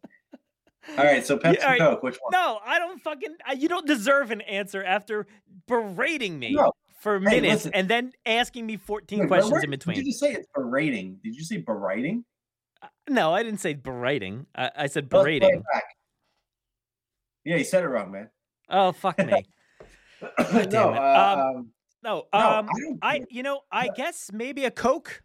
All 0.98 1.06
right, 1.06 1.24
so 1.26 1.38
Pepsi 1.38 1.62
all 1.64 1.70
right. 1.70 1.80
Coke, 1.80 2.02
which 2.02 2.18
one? 2.22 2.32
no, 2.32 2.60
I 2.66 2.80
don't 2.80 3.00
fucking. 3.00 3.36
You 3.58 3.68
don't 3.70 3.86
deserve 3.86 4.32
an 4.32 4.42
answer 4.42 4.84
after 4.84 5.28
berating 5.68 6.40
me 6.40 6.56
No. 6.56 6.72
for 7.00 7.20
Hey, 7.20 7.42
minutes 7.42 7.66
listen. 7.66 7.72
and 7.76 7.88
then 7.88 8.12
asking 8.26 8.66
me 8.66 8.78
14 8.78 9.20
Wait, 9.20 9.28
questions 9.28 9.52
where- 9.54 9.64
in 9.64 9.70
between. 9.70 9.98
Did 9.98 10.08
you 10.08 10.14
say 10.14 10.34
it's 10.34 10.48
berating? 10.56 11.20
Did 11.24 11.36
you 11.36 11.44
say 11.44 11.58
berating? 11.58 12.26
No, 13.08 13.34
I 13.34 13.44
didn't 13.44 13.60
say 13.60 13.76
berating. 13.76 14.48
I, 14.56 14.72
I 14.76 14.88
said 14.88 15.10
Let's 15.12 15.24
play 15.26 15.36
it 15.38 15.42
berating. 15.42 15.64
Yeah, 17.46 17.58
you 17.58 17.64
said 17.66 17.84
it 17.84 17.88
wrong, 17.88 18.12
man. 18.12 18.30
Oh 18.70 18.92
fuck 18.92 19.18
me. 19.20 19.46
no, 20.54 20.66
damn 20.66 20.94
it. 20.94 20.98
uh, 21.00 21.36
Um, 21.38 21.40
um, 21.56 21.72
No, 22.04 22.26
no, 22.34 22.40
um, 22.40 22.66
don't 22.68 23.00
I 23.02 23.26
you 23.30 23.44
know 23.44 23.62
I 23.72 23.90
guess 23.96 24.30
maybe 24.34 24.66
a 24.66 24.72
Coke, 24.72 25.22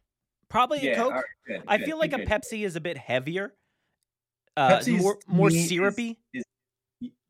probably 0.49 0.89
a 0.89 0.97
Coke. 0.97 1.13
right, 1.13 1.23
good, 1.47 1.63
I 1.69 1.77
good, 1.79 1.87
feel 1.87 1.99
like 1.99 2.13
a. 2.13 2.19
Pepsi 2.19 2.65
is 2.65 2.77
a 2.77 2.81
bit 2.81 2.97
heavier, 2.97 3.55
uh, 4.57 4.69
Pepsi's 4.71 5.03
more 5.03 5.19
more 5.27 5.49
me 5.51 5.59
is- 5.59 5.69
syrupy. 5.69 6.19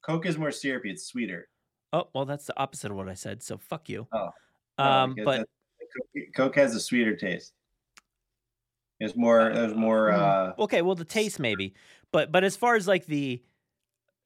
Coke 0.05 0.27
is 0.27 0.37
more 0.37 0.51
syrupy. 0.51 0.91
It's 0.91 1.05
sweeter. 1.07 1.49
Oh 1.93 2.09
well, 2.15 2.25
that's 2.27 2.47
the 2.47 2.59
opposite 2.59 2.91
of 2.91 2.97
what 2.97 3.09
I 3.09 3.15
said. 3.15 3.43
So 3.43 3.57
fuck 3.57 3.89
you. 3.89 4.07
Oh, 4.13 4.31
No, 4.79 4.85
um, 4.85 5.17
but 5.25 5.49
Coke, 6.37 6.57
has 6.57 6.75
a 6.75 6.81
sweeter 6.81 7.17
taste. 7.17 7.53
There's 9.01 9.17
more. 9.17 9.51
There's 9.55 9.75
more. 9.75 10.11
Mm, 10.11 10.19
uh 10.59 10.63
okay, 10.63 10.83
well 10.83 10.95
the 10.95 11.05
taste 11.05 11.39
maybe, 11.41 11.75
but 12.13 12.31
but 12.33 12.45
as 12.45 12.57
far 12.57 12.75
as 12.77 12.87
like 12.87 13.07
the 13.07 13.43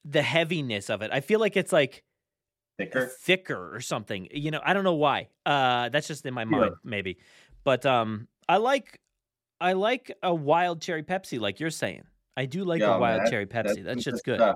the 0.05 0.21
heaviness 0.21 0.89
of 0.89 1.01
it, 1.01 1.11
I 1.11 1.21
feel 1.21 1.39
like 1.39 1.57
it's 1.57 1.71
like 1.73 2.03
thicker. 2.77 3.07
thicker 3.07 3.75
or 3.75 3.81
something. 3.81 4.27
You 4.31 4.51
know, 4.51 4.61
I 4.63 4.73
don't 4.73 4.83
know 4.83 4.93
why. 4.95 5.29
Uh, 5.45 5.89
that's 5.89 6.07
just 6.07 6.25
in 6.25 6.33
my 6.33 6.45
Yeah. 6.49 6.59
mind, 6.59 6.75
maybe. 6.83 7.19
But 7.63 7.85
um, 7.85 8.27
I 8.47 8.57
like 8.57 8.99
I 9.61 9.73
like 9.73 10.11
a 10.23 10.33
wild 10.33 10.81
cherry 10.81 11.03
Pepsi, 11.03 11.39
like 11.39 11.59
you're 11.59 11.69
saying. 11.71 12.03
I 12.37 12.45
do 12.45 12.63
like 12.63 12.81
Yeah, 12.81 12.95
a 12.95 12.99
wild 12.99 13.19
man, 13.21 13.29
cherry 13.29 13.45
Pepsi. 13.45 13.83
That 13.83 14.01
shit's 14.01 14.21
good 14.21 14.39
stuff. 14.39 14.55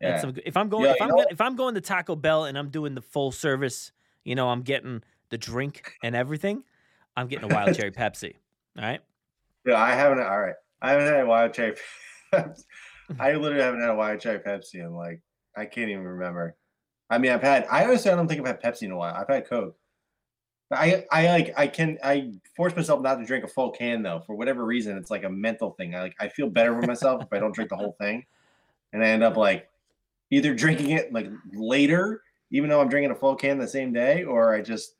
That's 0.00 0.16
Yeah. 0.16 0.20
some 0.20 0.32
good. 0.32 0.44
If 0.46 0.56
I'm 0.56 0.68
going, 0.68 0.86
Yeah, 0.86 0.94
if 0.94 1.02
I'm 1.02 1.08
know 1.10 1.26
if 1.30 1.40
I'm 1.40 1.56
going 1.56 1.74
to 1.74 1.80
Taco 1.80 2.16
Bell 2.16 2.44
and 2.44 2.58
I'm 2.58 2.70
doing 2.70 2.94
the 2.94 3.02
full 3.02 3.32
service, 3.32 3.92
you 4.24 4.34
know, 4.34 4.48
I'm 4.48 4.62
getting 4.62 5.02
the 5.30 5.38
drink 5.38 5.94
and 6.02 6.14
everything. 6.16 6.64
I'm 7.16 7.28
getting 7.28 7.44
a 7.44 7.48
wild 7.48 7.72
cherry 7.74 7.90
Pepsi. 7.92 8.36
All 8.78 8.84
right. 8.84 9.00
Yeah, 9.66 9.80
I 9.80 9.94
haven't. 9.94 10.20
All 10.20 10.40
right, 10.40 10.56
I 10.80 10.90
haven't 10.92 11.06
had 11.08 11.20
a 11.20 11.26
wild 11.26 11.54
cherry. 11.54 11.76
Pepsi. 12.32 12.64
I 13.18 13.32
literally 13.34 13.62
haven't 13.62 13.80
had 13.80 13.90
a 13.90 14.18
cherry 14.18 14.38
Pepsi 14.40 14.76
in 14.76 14.92
like 14.92 15.20
I 15.56 15.66
can't 15.66 15.90
even 15.90 16.04
remember. 16.04 16.56
I 17.10 17.18
mean, 17.18 17.30
I've 17.30 17.42
had. 17.42 17.66
I 17.70 17.84
honestly, 17.84 18.10
I 18.10 18.14
don't 18.16 18.26
think 18.26 18.40
I've 18.40 18.46
had 18.46 18.62
Pepsi 18.62 18.82
in 18.82 18.90
a 18.90 18.96
while. 18.96 19.14
I've 19.14 19.28
had 19.28 19.46
Coke. 19.46 19.76
I 20.70 21.04
I 21.12 21.26
like 21.28 21.52
I 21.56 21.66
can 21.66 21.98
I 22.02 22.32
force 22.56 22.74
myself 22.74 23.02
not 23.02 23.16
to 23.16 23.26
drink 23.26 23.44
a 23.44 23.48
full 23.48 23.72
can 23.72 24.02
though 24.02 24.20
for 24.20 24.34
whatever 24.34 24.64
reason 24.64 24.96
it's 24.96 25.10
like 25.10 25.24
a 25.24 25.28
mental 25.30 25.72
thing. 25.72 25.94
I 25.94 26.00
like 26.00 26.14
I 26.18 26.28
feel 26.28 26.48
better 26.48 26.74
with 26.74 26.86
myself 26.86 27.22
if 27.22 27.32
I 27.32 27.38
don't 27.38 27.54
drink 27.54 27.70
the 27.70 27.76
whole 27.76 27.94
thing, 28.00 28.24
and 28.92 29.04
I 29.04 29.08
end 29.08 29.22
up 29.22 29.36
like 29.36 29.68
either 30.30 30.54
drinking 30.54 30.90
it 30.90 31.12
like 31.12 31.28
later, 31.52 32.22
even 32.50 32.70
though 32.70 32.80
I'm 32.80 32.88
drinking 32.88 33.10
a 33.10 33.16
full 33.16 33.36
can 33.36 33.58
the 33.58 33.68
same 33.68 33.92
day, 33.92 34.24
or 34.24 34.54
I 34.54 34.62
just 34.62 34.96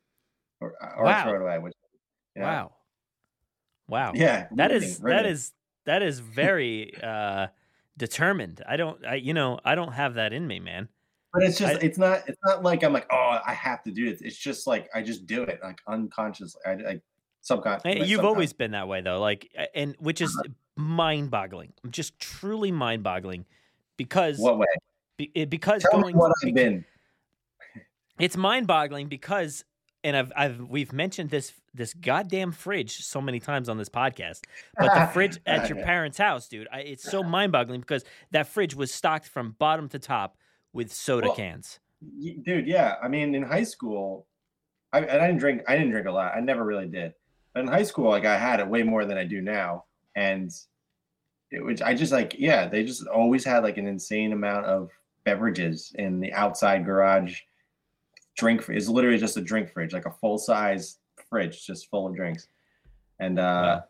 or, 0.61 0.75
or 0.97 1.07
I 1.07 1.15
Wow. 1.15 1.23
throw 1.23 1.35
it 1.37 1.43
away. 1.43 1.59
Which, 1.59 1.75
you 2.37 2.43
know? 2.43 2.49
Wow. 2.49 2.73
Wow. 3.89 4.13
Yeah, 4.15 4.49
That 4.57 4.73
is 4.73 4.99
that 5.01 5.27
is 5.27 5.53
that 5.87 6.03
is 6.03 6.21
very 6.21 6.95
uh 7.03 7.49
determined. 7.97 8.63
I 8.69 8.77
don't 8.77 9.05
I 9.05 9.17
you 9.17 9.35
know, 9.35 9.59
I 9.65 9.75
don't 9.75 9.93
have 9.93 10.15
that 10.15 10.33
in 10.33 10.47
me, 10.47 10.61
man. 10.61 10.89
But 11.33 11.45
it's 11.45 11.59
just 11.59 11.77
I- 11.77 11.79
it's 11.79 11.99
not 11.99 12.29
it's 12.29 12.39
not 12.45 12.63
like 12.63 12.83
I'm 12.83 12.93
like 12.93 13.07
oh 13.11 13.39
I 13.47 13.53
have 13.55 13.83
to 13.85 13.91
do 13.91 14.07
it. 14.09 14.21
It's 14.23 14.37
just 14.37 14.67
like 14.67 14.89
I 14.95 15.03
just 15.03 15.27
do 15.27 15.43
it 15.45 15.61
like 15.63 15.81
unconsciously. 15.87 16.61
I, 16.67 16.71
I 16.73 17.01
subconscious. 17.41 17.83
Hey, 17.85 18.05
You've 18.05 18.25
always 18.25 18.53
been 18.53 18.73
that 18.73 18.89
way 18.89 19.01
though, 19.01 19.21
like 19.21 19.51
and 19.75 19.97
which 19.99 20.21
is 20.21 20.31
Uh-huh. 20.37 20.53
mind-boggling. 20.77 21.73
Just 21.91 22.19
truly 22.19 22.71
mind-boggling 22.73 23.45
because 23.97 24.39
what 24.39 24.59
way? 24.59 24.67
be- 25.17 25.45
because 25.47 25.83
Tell 25.83 25.99
me 25.99 26.05
going 26.13 26.17
what 26.17 26.33
I've 26.45 26.55
been. 26.55 26.85
it's 28.19 28.37
mind-boggling 28.37 29.09
because 29.09 29.65
and 30.05 30.17
I've 30.17 30.33
I've 30.37 30.61
we've 30.61 30.93
mentioned 30.93 31.31
this 31.31 31.53
this 31.75 31.95
goddamn 31.95 32.53
fridge 32.53 33.03
so 33.05 33.21
many 33.21 33.41
times 33.41 33.69
on 33.69 33.79
this 33.79 33.89
podcast. 33.89 34.41
But 34.79 34.95
the 34.95 35.07
fridge 35.13 35.39
at 35.47 35.69
your 35.69 35.83
parents' 35.83 36.19
house, 36.19 36.49
dude, 36.49 36.69
I, 36.73 36.81
it's 36.81 37.11
so 37.11 37.23
mind-boggling 37.23 37.81
because 37.81 38.05
that 38.31 38.47
fridge 38.47 38.75
was 38.75 38.93
stocked 38.93 39.29
from 39.29 39.53
bottom 39.59 39.89
to 39.91 39.99
top 39.99 40.37
with 40.73 40.93
soda 40.93 41.29
Well, 41.29 41.37
cans. 41.37 41.79
Y- 42.21 42.35
dude 42.43 42.67
yeah 42.67 42.97
i 43.01 43.07
mean 43.07 43.33
in 43.35 43.45
high 43.45 43.63
school 43.63 44.27
I, 44.93 45.03
and 45.03 45.23
I 45.23 45.27
didn't 45.29 45.39
drink 45.39 45.63
i 45.69 45.77
didn't 45.77 45.93
drink 45.93 46.09
a 46.09 46.11
lot 46.11 46.33
i 46.35 46.41
never 46.41 46.65
really 46.65 46.89
did 46.89 47.15
but 47.55 47.61
in 47.61 47.69
high 47.69 47.85
school 47.85 48.09
like 48.09 48.25
i 48.25 48.37
had 48.37 48.59
it 48.59 48.67
way 48.67 48.83
more 48.83 49.05
than 49.05 49.17
i 49.17 49.23
do 49.23 49.41
now 49.41 49.85
and 50.17 50.51
it 51.53 51.63
was 51.63 51.81
i 51.81 51.95
just 51.95 52.11
like 52.11 52.35
yeah 52.37 52.67
they 52.67 52.83
just 52.83 53.07
always 53.07 53.45
had 53.45 53.63
like 53.63 53.77
an 53.77 53.87
insane 53.87 54.33
amount 54.33 54.67
of 54.67 54.91
beverages 55.23 55.93
in 55.97 56.19
the 56.19 56.33
outside 56.33 56.85
garage 56.85 57.43
drink 58.37 58.69
is 58.69 58.89
literally 58.89 59.19
just 59.19 59.37
a 59.37 59.41
drink 59.41 59.71
fridge 59.71 59.93
like 59.93 60.07
a 60.07 60.11
full 60.11 60.39
size 60.39 60.99
fridge 61.33 61.67
just 61.67 61.89
full 61.89 62.07
of 62.07 62.15
drinks 62.15 62.47
and 63.19 63.39
uh 63.39 63.43
Wow. 63.81 63.85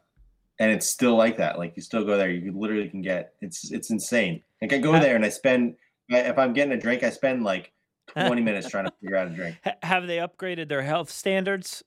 and 0.61 0.71
it's 0.71 0.87
still 0.87 1.17
like 1.17 1.37
that 1.39 1.59
like 1.59 1.73
you 1.75 1.83
still 1.83 2.05
go 2.05 2.17
there 2.17 2.31
you 2.31 2.53
literally 2.57 2.89
can 2.89 3.03
get 3.03 3.35
it's 3.41 3.73
it's 3.73 3.91
insane 3.91 4.41
like 4.63 4.73
i 4.73 4.79
go 4.79 4.93
there 5.01 5.17
and 5.17 5.25
i 5.25 5.29
spend 5.29 5.75
if 6.09 6.39
i'm 6.39 6.53
getting 6.53 6.73
a 6.73 6.77
drink 6.81 7.03
i 7.03 7.11
spend 7.11 7.43
like 7.43 7.73
20 8.13 8.43
minutes 8.43 8.69
trying 8.69 8.85
to 8.85 8.93
figure 9.01 9.17
out 9.17 9.27
a 9.29 9.31
drink. 9.31 9.57
Have 9.83 10.07
they 10.07 10.19
upgraded 10.19 10.69
their 10.69 10.83
health 10.83 11.09
standards 11.11 11.83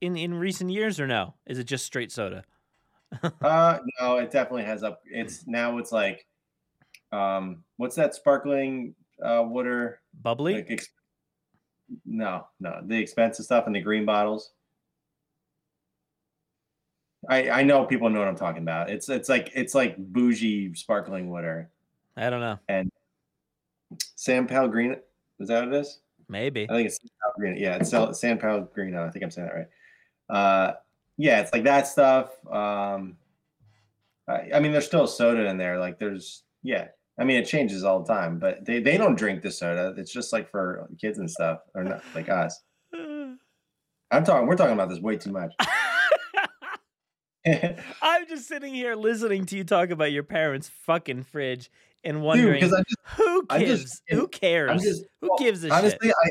in 0.00 0.16
in 0.16 0.34
recent 0.34 0.70
years 0.70 0.98
or 0.98 1.06
no? 1.06 1.34
Is 1.46 1.58
it 1.58 1.64
just 1.64 1.84
straight 1.86 2.10
soda? 2.12 2.42
Uh 3.42 3.78
no, 4.00 4.16
it 4.18 4.30
definitely 4.30 4.64
has 4.64 4.82
up. 4.82 5.00
It's 5.06 5.46
now 5.46 5.78
it's 5.78 5.92
like 5.92 6.26
um 7.12 7.62
what's 7.76 7.96
that 7.96 8.14
sparkling 8.14 8.94
uh 9.24 9.44
water 9.46 10.00
Bubbly? 10.22 10.54
like 10.54 10.82
no, 12.04 12.46
no, 12.60 12.80
the 12.84 12.96
expensive 12.98 13.44
stuff 13.46 13.66
in 13.66 13.72
the 13.72 13.80
green 13.80 14.04
bottles. 14.04 14.52
I 17.28 17.50
I 17.50 17.62
know 17.62 17.84
people 17.84 18.10
know 18.10 18.18
what 18.18 18.28
I'm 18.28 18.36
talking 18.36 18.62
about. 18.62 18.90
It's 18.90 19.08
it's 19.08 19.28
like 19.28 19.50
it's 19.54 19.74
like 19.74 19.96
bougie 19.98 20.74
sparkling 20.74 21.30
water. 21.30 21.70
I 22.16 22.30
don't 22.30 22.40
know. 22.40 22.58
And 22.68 22.90
San 24.16 24.46
Pellegrino, 24.46 24.98
is 25.40 25.48
that 25.48 25.64
what 25.64 25.74
it 25.74 25.80
is? 25.80 26.00
Maybe. 26.28 26.66
I 26.68 26.74
think 26.74 26.86
it's 26.88 26.98
San 27.00 27.08
Pellegrino. 27.22 27.58
Yeah, 27.58 27.78
it's 27.80 28.20
San 28.20 28.38
Pellegrino. 28.38 29.06
I 29.06 29.10
think 29.10 29.24
I'm 29.24 29.30
saying 29.30 29.48
that 29.48 29.54
right. 29.54 29.68
Uh, 30.28 30.74
yeah, 31.16 31.40
it's 31.40 31.52
like 31.52 31.64
that 31.64 31.86
stuff. 31.86 32.30
Um, 32.46 33.16
I, 34.28 34.50
I 34.54 34.60
mean, 34.60 34.72
there's 34.72 34.86
still 34.86 35.06
soda 35.06 35.46
in 35.46 35.56
there. 35.56 35.78
Like 35.78 35.98
there's, 35.98 36.42
yeah. 36.62 36.88
I 37.18 37.24
mean, 37.24 37.36
it 37.38 37.46
changes 37.46 37.82
all 37.82 38.00
the 38.00 38.12
time, 38.12 38.38
but 38.38 38.64
they, 38.64 38.80
they 38.80 38.96
don't 38.96 39.16
drink 39.16 39.42
the 39.42 39.50
soda. 39.50 39.94
It's 39.96 40.12
just 40.12 40.32
like 40.32 40.50
for 40.50 40.88
kids 41.00 41.18
and 41.18 41.30
stuff, 41.30 41.60
or 41.74 41.82
not 41.82 42.02
like 42.14 42.28
us. 42.28 42.62
I'm 42.94 44.24
talking. 44.24 44.46
We're 44.46 44.56
talking 44.56 44.74
about 44.74 44.88
this 44.88 45.00
way 45.00 45.16
too 45.16 45.32
much. 45.32 45.52
Dude, 47.44 47.78
I'm 48.02 48.26
just 48.26 48.46
sitting 48.48 48.74
here 48.74 48.94
listening 48.94 49.46
to 49.46 49.56
you 49.56 49.64
talk 49.64 49.90
about 49.90 50.12
your 50.12 50.22
parents' 50.22 50.68
fucking 50.68 51.24
fridge 51.24 51.70
and 52.04 52.22
wondering 52.22 52.62
I 52.64 52.68
just, 52.68 52.94
who 53.16 53.46
gives 53.46 53.82
just- 53.82 54.02
who 54.08 54.28
cares? 54.28 54.70
I'm 54.70 54.78
just 54.80 55.04
who 55.20 55.28
well, 55.28 55.38
gives 55.38 55.64
a 55.64 55.68
shit? 55.68 55.72
honestly, 55.72 56.10
I 56.10 56.30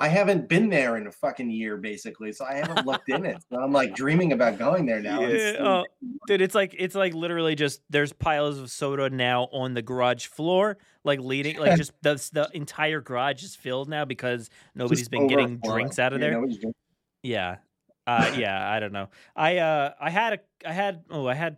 I 0.00 0.08
haven't 0.08 0.48
been 0.48 0.68
there 0.68 0.96
in 0.96 1.06
a 1.06 1.12
fucking 1.12 1.50
year, 1.50 1.76
basically, 1.76 2.32
so 2.32 2.44
I 2.44 2.54
haven't 2.54 2.86
looked 2.86 3.08
in 3.08 3.24
it. 3.26 3.36
So 3.50 3.60
I'm 3.60 3.72
like 3.72 3.94
dreaming 3.94 4.32
about 4.32 4.58
going 4.58 4.86
there 4.86 5.00
now. 5.00 5.20
Yeah, 5.20 5.56
oh, 5.60 5.84
dude, 6.26 6.40
it's 6.40 6.54
like 6.54 6.74
it's 6.78 6.94
like 6.94 7.14
literally 7.14 7.54
just 7.54 7.82
there's 7.90 8.12
piles 8.12 8.58
of 8.58 8.70
soda 8.70 9.10
now 9.10 9.44
on 9.52 9.74
the 9.74 9.82
garage 9.82 10.26
floor, 10.26 10.78
like 11.04 11.20
leading, 11.20 11.58
like 11.58 11.76
just 11.76 11.92
the 12.02 12.14
the 12.32 12.48
entire 12.54 13.00
garage 13.00 13.42
is 13.42 13.54
filled 13.54 13.88
now 13.88 14.04
because 14.04 14.50
nobody's 14.74 15.08
been 15.08 15.26
getting 15.26 15.58
drinks 15.58 15.98
out 15.98 16.12
of 16.12 16.20
there. 16.20 16.42
Yeah. 17.22 17.56
Uh 18.18 18.34
yeah, 18.36 18.70
I 18.70 18.80
don't 18.80 18.92
know. 18.92 19.08
I 19.36 19.58
uh 19.58 19.92
I 20.00 20.10
had 20.10 20.32
a 20.34 20.38
I 20.68 20.72
had 20.72 21.04
oh 21.10 21.26
I 21.26 21.34
had 21.34 21.56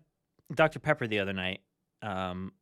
Dr. 0.54 0.78
Pepper 0.80 1.06
the 1.06 1.20
other 1.20 1.32
night. 1.32 1.60
Um 2.02 2.52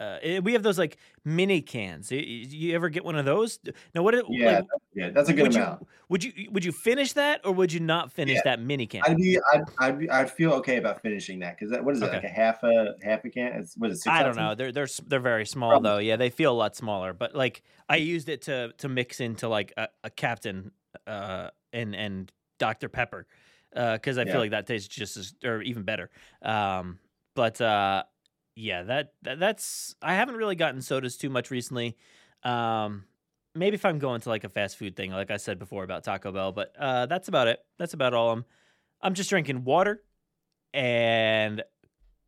uh, 0.00 0.18
eh, 0.22 0.38
we 0.40 0.54
have 0.54 0.62
those 0.62 0.78
like 0.78 0.96
mini 1.24 1.60
cans. 1.60 2.10
Y- 2.10 2.16
y- 2.16 2.24
You 2.48 2.74
ever 2.74 2.88
get 2.88 3.04
one 3.04 3.14
of 3.14 3.24
those? 3.26 3.58
Now, 3.94 4.02
what? 4.02 4.14
Yeah, 4.30 4.46
like, 4.46 4.54
that's, 4.56 4.68
yeah, 4.94 5.10
that's 5.10 5.28
a 5.28 5.32
good 5.34 5.42
would 5.42 5.54
amount. 5.54 5.80
you 5.82 5.86
would 6.08 6.24
you 6.24 6.32
would 6.50 6.64
you 6.64 6.72
finish 6.72 7.12
that 7.12 7.42
or 7.44 7.52
would 7.52 7.72
you 7.72 7.78
not 7.78 8.10
finish 8.10 8.36
Yeah. 8.36 8.40
that 8.56 8.60
mini 8.60 8.86
can? 8.86 9.02
I'd 9.04 9.18
be, 9.18 9.38
I'd, 9.52 9.62
I'd, 9.78 9.98
be, 9.98 10.10
I'd 10.10 10.30
feel 10.30 10.52
okay 10.54 10.78
about 10.78 11.02
finishing 11.02 11.38
that 11.40 11.56
because 11.58 11.70
that, 11.72 11.84
what 11.84 11.94
is 11.94 12.00
it, 12.02 12.06
Okay. 12.06 12.16
like 12.16 12.24
a 12.24 12.28
half 12.28 12.62
a 12.64 12.94
half 13.02 13.24
a 13.26 13.30
can? 13.30 13.52
It's 13.52 13.76
what 13.76 13.90
is 13.90 13.98
it? 13.98 14.02
Six 14.04 14.12
I 14.16 14.22
don't 14.22 14.34
know. 14.34 14.54
They're 14.54 14.72
they're 14.72 14.88
they're 15.06 15.20
very 15.20 15.44
small 15.46 15.70
Probably. 15.72 15.90
though. 15.90 15.98
Yeah, 15.98 16.16
they 16.16 16.30
feel 16.30 16.52
a 16.52 16.56
lot 16.56 16.74
smaller. 16.74 17.12
But 17.12 17.34
like 17.36 17.62
I 17.88 17.96
used 17.96 18.28
it 18.30 18.42
to 18.42 18.72
to 18.78 18.88
mix 18.88 19.20
into 19.20 19.46
like 19.46 19.74
a, 19.76 19.88
a 20.02 20.10
Captain 20.10 20.72
uh 21.06 21.50
and 21.72 21.94
and 21.94 22.32
Dr 22.58 22.88
Pepper 22.88 23.26
because 23.72 24.18
I 24.18 24.24
Yeah. 24.24 24.32
feel 24.32 24.40
like 24.40 24.50
that 24.50 24.66
tastes 24.66 24.88
just 24.88 25.16
as 25.16 25.34
or 25.44 25.62
even 25.62 25.82
better. 25.82 26.10
Um, 26.42 26.98
but 27.34 27.60
uh, 27.60 28.04
yeah, 28.54 28.82
that, 28.82 29.14
that 29.22 29.38
that's 29.40 29.94
I 30.02 30.14
haven't 30.14 30.36
really 30.36 30.56
gotten 30.56 30.82
sodas 30.82 31.16
too 31.16 31.30
much 31.30 31.50
recently. 31.50 31.96
Um, 32.42 33.04
maybe 33.54 33.74
if 33.76 33.84
I'm 33.84 33.98
going 33.98 34.20
to 34.20 34.28
like 34.28 34.44
a 34.44 34.48
fast 34.50 34.76
food 34.76 34.94
thing, 34.94 35.10
like 35.10 35.30
I 35.30 35.38
said 35.38 35.58
before 35.58 35.84
about 35.84 36.04
Taco 36.04 36.32
Bell, 36.32 36.52
but 36.52 36.74
uh, 36.78 37.06
that's 37.06 37.28
about 37.28 37.48
it. 37.48 37.60
That's 37.78 37.94
about 37.94 38.12
all. 38.14 38.32
I'm 38.32 38.44
I'm 39.00 39.14
just 39.14 39.30
drinking 39.30 39.64
water 39.64 40.02
and 40.74 41.62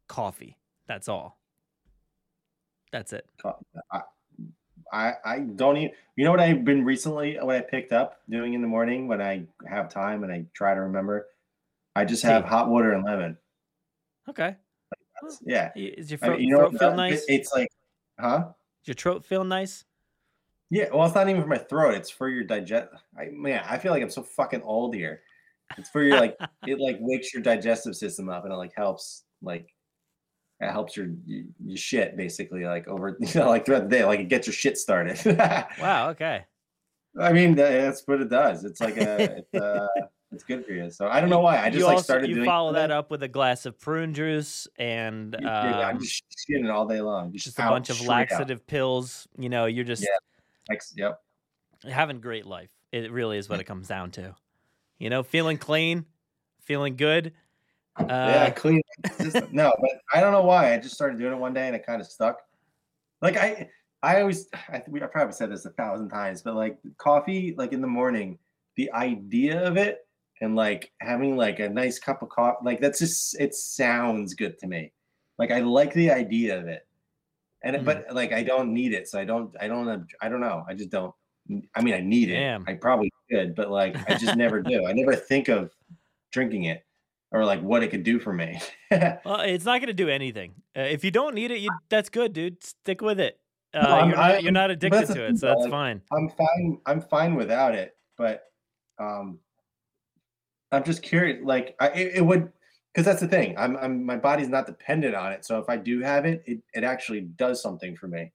coffee. 0.08 0.56
That's 0.86 1.08
all. 1.08 1.38
That's 2.92 3.12
it. 3.12 3.26
I, 3.92 4.00
I, 4.92 5.14
I 5.24 5.38
don't 5.40 5.76
even. 5.76 5.90
You 6.16 6.24
know 6.24 6.30
what 6.30 6.40
I've 6.40 6.64
been 6.64 6.84
recently? 6.84 7.36
What 7.40 7.56
I 7.56 7.60
picked 7.60 7.92
up 7.92 8.20
doing 8.28 8.54
in 8.54 8.62
the 8.62 8.68
morning 8.68 9.08
when 9.08 9.20
I 9.20 9.44
have 9.66 9.88
time 9.88 10.22
and 10.22 10.32
I 10.32 10.44
try 10.54 10.74
to 10.74 10.80
remember. 10.80 11.26
I 11.96 12.04
just 12.04 12.22
have 12.22 12.44
hot 12.44 12.68
water 12.68 12.92
and 12.92 13.04
lemon. 13.04 13.36
Okay. 14.28 14.56
Yeah, 15.42 15.70
Is 15.74 16.10
your 16.10 16.18
I 16.22 16.26
throat, 16.26 16.38
mean, 16.38 16.48
you 16.48 16.54
know 16.54 16.68
throat 16.68 16.78
feel 16.78 16.90
uh, 16.90 16.96
nice? 16.96 17.24
It's 17.28 17.52
like, 17.52 17.68
huh? 18.18 18.38
Does 18.82 18.88
your 18.88 18.94
throat 18.94 19.24
feel 19.24 19.44
nice? 19.44 19.84
Yeah. 20.70 20.88
Well, 20.92 21.06
it's 21.06 21.14
not 21.14 21.28
even 21.28 21.42
for 21.42 21.48
my 21.48 21.58
throat. 21.58 21.94
It's 21.94 22.10
for 22.10 22.28
your 22.28 22.44
digest. 22.44 22.88
I 23.18 23.26
man, 23.32 23.62
I 23.68 23.78
feel 23.78 23.92
like 23.92 24.02
I'm 24.02 24.10
so 24.10 24.22
fucking 24.22 24.62
old 24.62 24.94
here. 24.94 25.22
It's 25.78 25.88
for 25.88 26.02
your 26.02 26.18
like. 26.18 26.36
it 26.66 26.78
like 26.78 26.98
wakes 27.00 27.32
your 27.32 27.42
digestive 27.42 27.96
system 27.96 28.28
up 28.28 28.44
and 28.44 28.52
it 28.52 28.56
like 28.56 28.74
helps 28.76 29.24
like 29.42 29.73
it 30.60 30.70
helps 30.70 30.96
your 30.96 31.08
your, 31.26 31.44
your 31.64 31.76
shit 31.76 32.16
basically 32.16 32.64
like 32.64 32.86
over 32.88 33.16
you 33.20 33.40
know 33.40 33.48
like 33.48 33.66
throughout 33.66 33.88
the 33.88 33.96
day 33.96 34.04
like 34.04 34.20
it 34.20 34.28
gets 34.28 34.46
your 34.46 34.54
shit 34.54 34.78
started 34.78 35.18
wow. 35.80 36.10
Okay. 36.10 36.44
i 37.20 37.32
mean 37.32 37.54
that's 37.54 38.02
what 38.06 38.20
it 38.20 38.30
does 38.30 38.64
it's 38.64 38.80
like 38.80 38.96
a 38.96 39.22
it's, 39.52 39.54
uh, 39.54 39.86
it's 40.32 40.44
good 40.44 40.64
for 40.64 40.72
you 40.72 40.90
so 40.90 41.08
i 41.08 41.20
don't 41.20 41.30
know 41.30 41.40
why 41.40 41.58
i 41.58 41.66
just 41.66 41.78
you 41.78 41.84
like 41.84 41.94
also 41.94 42.04
started 42.04 42.30
you 42.30 42.44
follow 42.44 42.72
that 42.72 42.90
up 42.90 43.10
with 43.10 43.22
a 43.22 43.28
glass 43.28 43.66
of 43.66 43.78
prune 43.78 44.14
juice 44.14 44.66
and 44.78 45.36
yeah, 45.40 45.88
i'm 45.88 45.96
um, 45.96 46.02
just 46.02 46.24
shitting 46.48 46.64
it 46.64 46.70
all 46.70 46.86
day 46.86 47.00
long 47.00 47.32
just 47.32 47.58
a 47.58 47.62
bunch 47.62 47.90
of 47.90 47.96
straight 47.96 48.08
out. 48.08 48.30
laxative 48.30 48.66
pills. 48.66 49.28
You 49.38 49.48
know, 49.48 49.66
you're 49.66 49.84
just 49.84 50.06
Ex- 50.70 50.94
yep 50.96 51.20
having 51.90 52.20
great 52.20 52.46
life. 52.46 52.70
It 52.92 53.10
really 53.10 53.38
is 53.38 53.48
what 53.48 53.60
it 53.60 53.64
comes 53.64 53.88
down 53.88 54.10
to. 54.12 54.34
You 54.98 55.10
know, 55.10 55.22
feeling 55.22 55.58
clean, 55.58 56.06
feeling 56.60 56.96
good. 56.96 57.32
Uh, 57.96 58.06
yeah 58.08 58.50
clean 58.50 58.82
no 59.52 59.72
but 59.80 59.90
i 60.12 60.20
don't 60.20 60.32
know 60.32 60.42
why 60.42 60.74
i 60.74 60.78
just 60.78 60.94
started 60.94 61.18
doing 61.18 61.32
it 61.32 61.38
one 61.38 61.54
day 61.54 61.66
and 61.68 61.76
it 61.76 61.86
kind 61.86 62.00
of 62.00 62.06
stuck 62.08 62.40
like 63.22 63.36
i 63.36 63.68
i 64.02 64.20
always 64.20 64.48
i, 64.68 64.82
we- 64.88 65.00
I 65.02 65.06
probably 65.06 65.32
said 65.32 65.50
this 65.52 65.64
a 65.64 65.70
thousand 65.70 66.08
times 66.08 66.42
but 66.42 66.54
like 66.56 66.76
coffee 66.98 67.54
like 67.56 67.72
in 67.72 67.80
the 67.80 67.86
morning 67.86 68.38
the 68.76 68.90
idea 68.92 69.64
of 69.64 69.76
it 69.76 70.06
and 70.40 70.56
like 70.56 70.92
having 71.00 71.36
like 71.36 71.60
a 71.60 71.68
nice 71.68 72.00
cup 72.00 72.20
of 72.22 72.30
coffee 72.30 72.58
like 72.64 72.80
that's 72.80 72.98
just 72.98 73.40
it 73.40 73.54
sounds 73.54 74.34
good 74.34 74.58
to 74.58 74.66
me 74.66 74.92
like 75.38 75.52
i 75.52 75.60
like 75.60 75.92
the 75.94 76.10
idea 76.10 76.58
of 76.58 76.66
it 76.66 76.86
and 77.62 77.76
Mhm. 77.76 77.84
but 77.84 78.06
like 78.12 78.32
i 78.32 78.42
don't 78.42 78.74
need 78.74 78.92
it 78.92 79.08
so 79.08 79.20
i 79.20 79.24
don't 79.24 79.54
i 79.60 79.68
don't 79.68 80.04
i 80.20 80.28
don't 80.28 80.40
know 80.40 80.64
i 80.68 80.74
just 80.74 80.90
don't 80.90 81.14
I 81.76 81.82
mean, 81.82 81.92
I 81.92 82.00
need 82.00 82.30
it. 82.30 82.36
Damn. 82.38 82.64
I 82.66 82.72
probably 82.72 83.12
could, 83.30 83.54
but 83.54 83.70
like, 83.70 83.94
I 84.08 84.16
just 84.16 84.34
never 84.34 84.62
do. 84.62 84.86
I 84.86 84.92
never 84.94 85.14
think 85.14 85.48
of 85.48 85.70
drinking 86.32 86.64
it 86.64 86.86
or 87.34 87.44
like 87.44 87.60
what 87.60 87.82
it 87.82 87.88
could 87.88 88.04
do 88.04 88.18
for 88.18 88.32
me. 88.32 88.60
Well, 89.24 89.40
it's 89.40 89.64
not 89.64 89.80
going 89.80 89.88
to 89.88 89.92
do 89.92 90.08
anything. 90.08 90.54
Uh, 90.76 90.82
if 90.82 91.02
you 91.02 91.10
don't 91.10 91.34
need 91.34 91.50
it, 91.50 91.58
you 91.58 91.68
that's 91.88 92.08
good, 92.08 92.32
dude. 92.32 92.62
Stick 92.62 93.02
with 93.02 93.18
it. 93.18 93.40
Uh, 93.74 93.78
I'm- 93.78 94.08
you're, 94.08 94.16
not, 94.16 94.42
you're 94.44 94.52
not 94.52 94.70
addicted 94.70 95.06
to 95.08 95.26
it, 95.26 95.38
so 95.38 95.48
that's 95.48 95.62
like, 95.62 95.70
fine. 95.70 96.00
I'm 96.12 96.28
fine. 96.28 96.78
I'm 96.86 97.00
fine 97.00 97.34
without 97.34 97.74
it, 97.74 97.96
but 98.16 98.44
um, 99.00 99.40
I'm 100.70 100.84
just 100.84 101.02
curious. 101.02 101.40
Like, 101.42 101.74
I 101.80 101.88
it, 101.88 102.12
it 102.16 102.20
would 102.20 102.52
because 102.92 103.04
that's 103.04 103.20
the 103.20 103.26
thing. 103.26 103.58
I'm, 103.58 103.76
I'm 103.78 104.06
my 104.06 104.16
body's 104.16 104.48
not 104.48 104.66
dependent 104.66 105.16
on 105.16 105.32
it. 105.32 105.44
So 105.44 105.58
if 105.58 105.68
I 105.68 105.76
do 105.76 106.00
have 106.02 106.24
it, 106.24 106.44
it, 106.46 106.60
it 106.72 106.84
actually 106.84 107.22
does 107.22 107.60
something 107.60 107.96
for 107.96 108.06
me. 108.06 108.30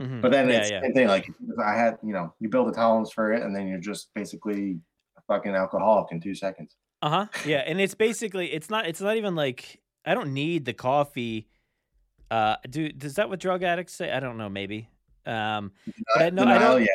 Mhm. 0.00 0.22
But 0.22 0.30
then 0.30 0.48
yeah, 0.48 0.58
it's 0.58 0.70
yeah. 0.70 0.78
the 0.78 0.86
same 0.86 0.94
thing. 0.94 1.08
Like 1.08 1.28
if 1.28 1.58
I 1.58 1.74
had, 1.74 1.98
you 2.04 2.12
know, 2.12 2.32
you 2.38 2.48
build 2.48 2.68
a 2.68 2.72
tolerance 2.72 3.10
for 3.10 3.32
it, 3.32 3.42
and 3.42 3.56
then 3.56 3.66
you're 3.66 3.80
just 3.80 4.10
basically 4.14 4.78
a 5.18 5.22
fucking 5.26 5.56
alcoholic 5.56 6.12
in 6.12 6.20
two 6.20 6.36
seconds. 6.36 6.76
Uh 7.02 7.08
huh. 7.10 7.26
Yeah, 7.44 7.62
and 7.66 7.80
it's 7.80 7.94
basically 7.94 8.52
it's 8.52 8.70
not 8.70 8.86
it's 8.86 9.00
not 9.00 9.16
even 9.16 9.34
like 9.34 9.80
I 10.04 10.14
don't 10.14 10.32
need 10.32 10.64
the 10.64 10.72
coffee. 10.72 11.48
Uh, 12.30 12.56
do 12.68 12.88
does 12.90 13.14
that 13.14 13.28
what 13.28 13.38
drug 13.40 13.62
addicts 13.62 13.94
say? 13.94 14.10
I 14.10 14.20
don't 14.20 14.38
know. 14.38 14.48
Maybe. 14.48 14.88
Um, 15.26 15.72
but 16.14 16.22
I, 16.22 16.30
no, 16.30 16.44
I 16.44 16.58
don't. 16.58 16.88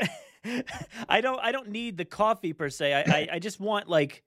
yeah. 0.43 0.61
I 1.09 1.21
don't. 1.21 1.39
I 1.41 1.51
don't 1.51 1.69
need 1.69 1.97
the 1.97 2.05
coffee 2.05 2.53
per 2.53 2.69
se. 2.69 2.93
I, 2.93 3.01
I 3.01 3.27
I 3.33 3.39
just 3.39 3.59
want 3.59 3.87
like 3.87 4.23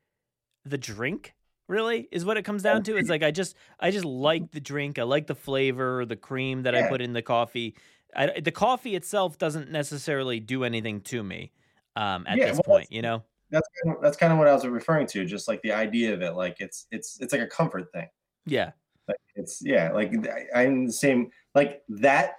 the 0.64 0.78
drink. 0.78 1.34
Really, 1.66 2.06
is 2.12 2.26
what 2.26 2.36
it 2.36 2.42
comes 2.42 2.62
down 2.62 2.82
to. 2.82 2.96
It's 2.96 3.08
like 3.08 3.22
I 3.22 3.30
just 3.30 3.56
I 3.80 3.90
just 3.90 4.04
like 4.04 4.52
the 4.52 4.60
drink. 4.60 4.98
I 4.98 5.04
like 5.04 5.26
the 5.26 5.34
flavor, 5.34 6.04
the 6.04 6.14
cream 6.14 6.64
that 6.64 6.74
I 6.74 6.88
put 6.88 7.00
in 7.00 7.14
the 7.14 7.22
coffee. 7.22 7.74
I, 8.14 8.38
the 8.38 8.52
coffee 8.52 8.94
itself 8.94 9.38
doesn't 9.38 9.70
necessarily 9.70 10.40
do 10.40 10.64
anything 10.64 11.00
to 11.02 11.24
me. 11.24 11.52
Um, 11.96 12.26
at 12.28 12.36
Yeah, 12.36 12.46
this 12.48 12.60
well, 12.66 12.76
point, 12.78 12.92
you 12.92 13.00
know. 13.00 13.22
That's 13.54 13.68
kind 13.84 13.96
of, 13.96 14.02
that's 14.02 14.16
kind 14.16 14.32
of 14.32 14.38
what 14.40 14.48
I 14.48 14.52
was 14.52 14.66
referring 14.66 15.06
to. 15.08 15.24
Just 15.24 15.46
like 15.46 15.62
the 15.62 15.70
idea 15.70 16.12
of 16.12 16.22
it, 16.22 16.34
like 16.34 16.56
it's 16.58 16.86
it's 16.90 17.20
it's 17.20 17.32
like 17.32 17.42
a 17.42 17.46
comfort 17.46 17.92
thing. 17.92 18.08
Yeah. 18.46 18.72
Like 19.06 19.20
it's 19.36 19.62
yeah, 19.62 19.92
like 19.92 20.12
I, 20.26 20.62
I'm 20.62 20.86
the 20.86 20.92
same. 20.92 21.30
Like 21.54 21.82
that, 21.88 22.38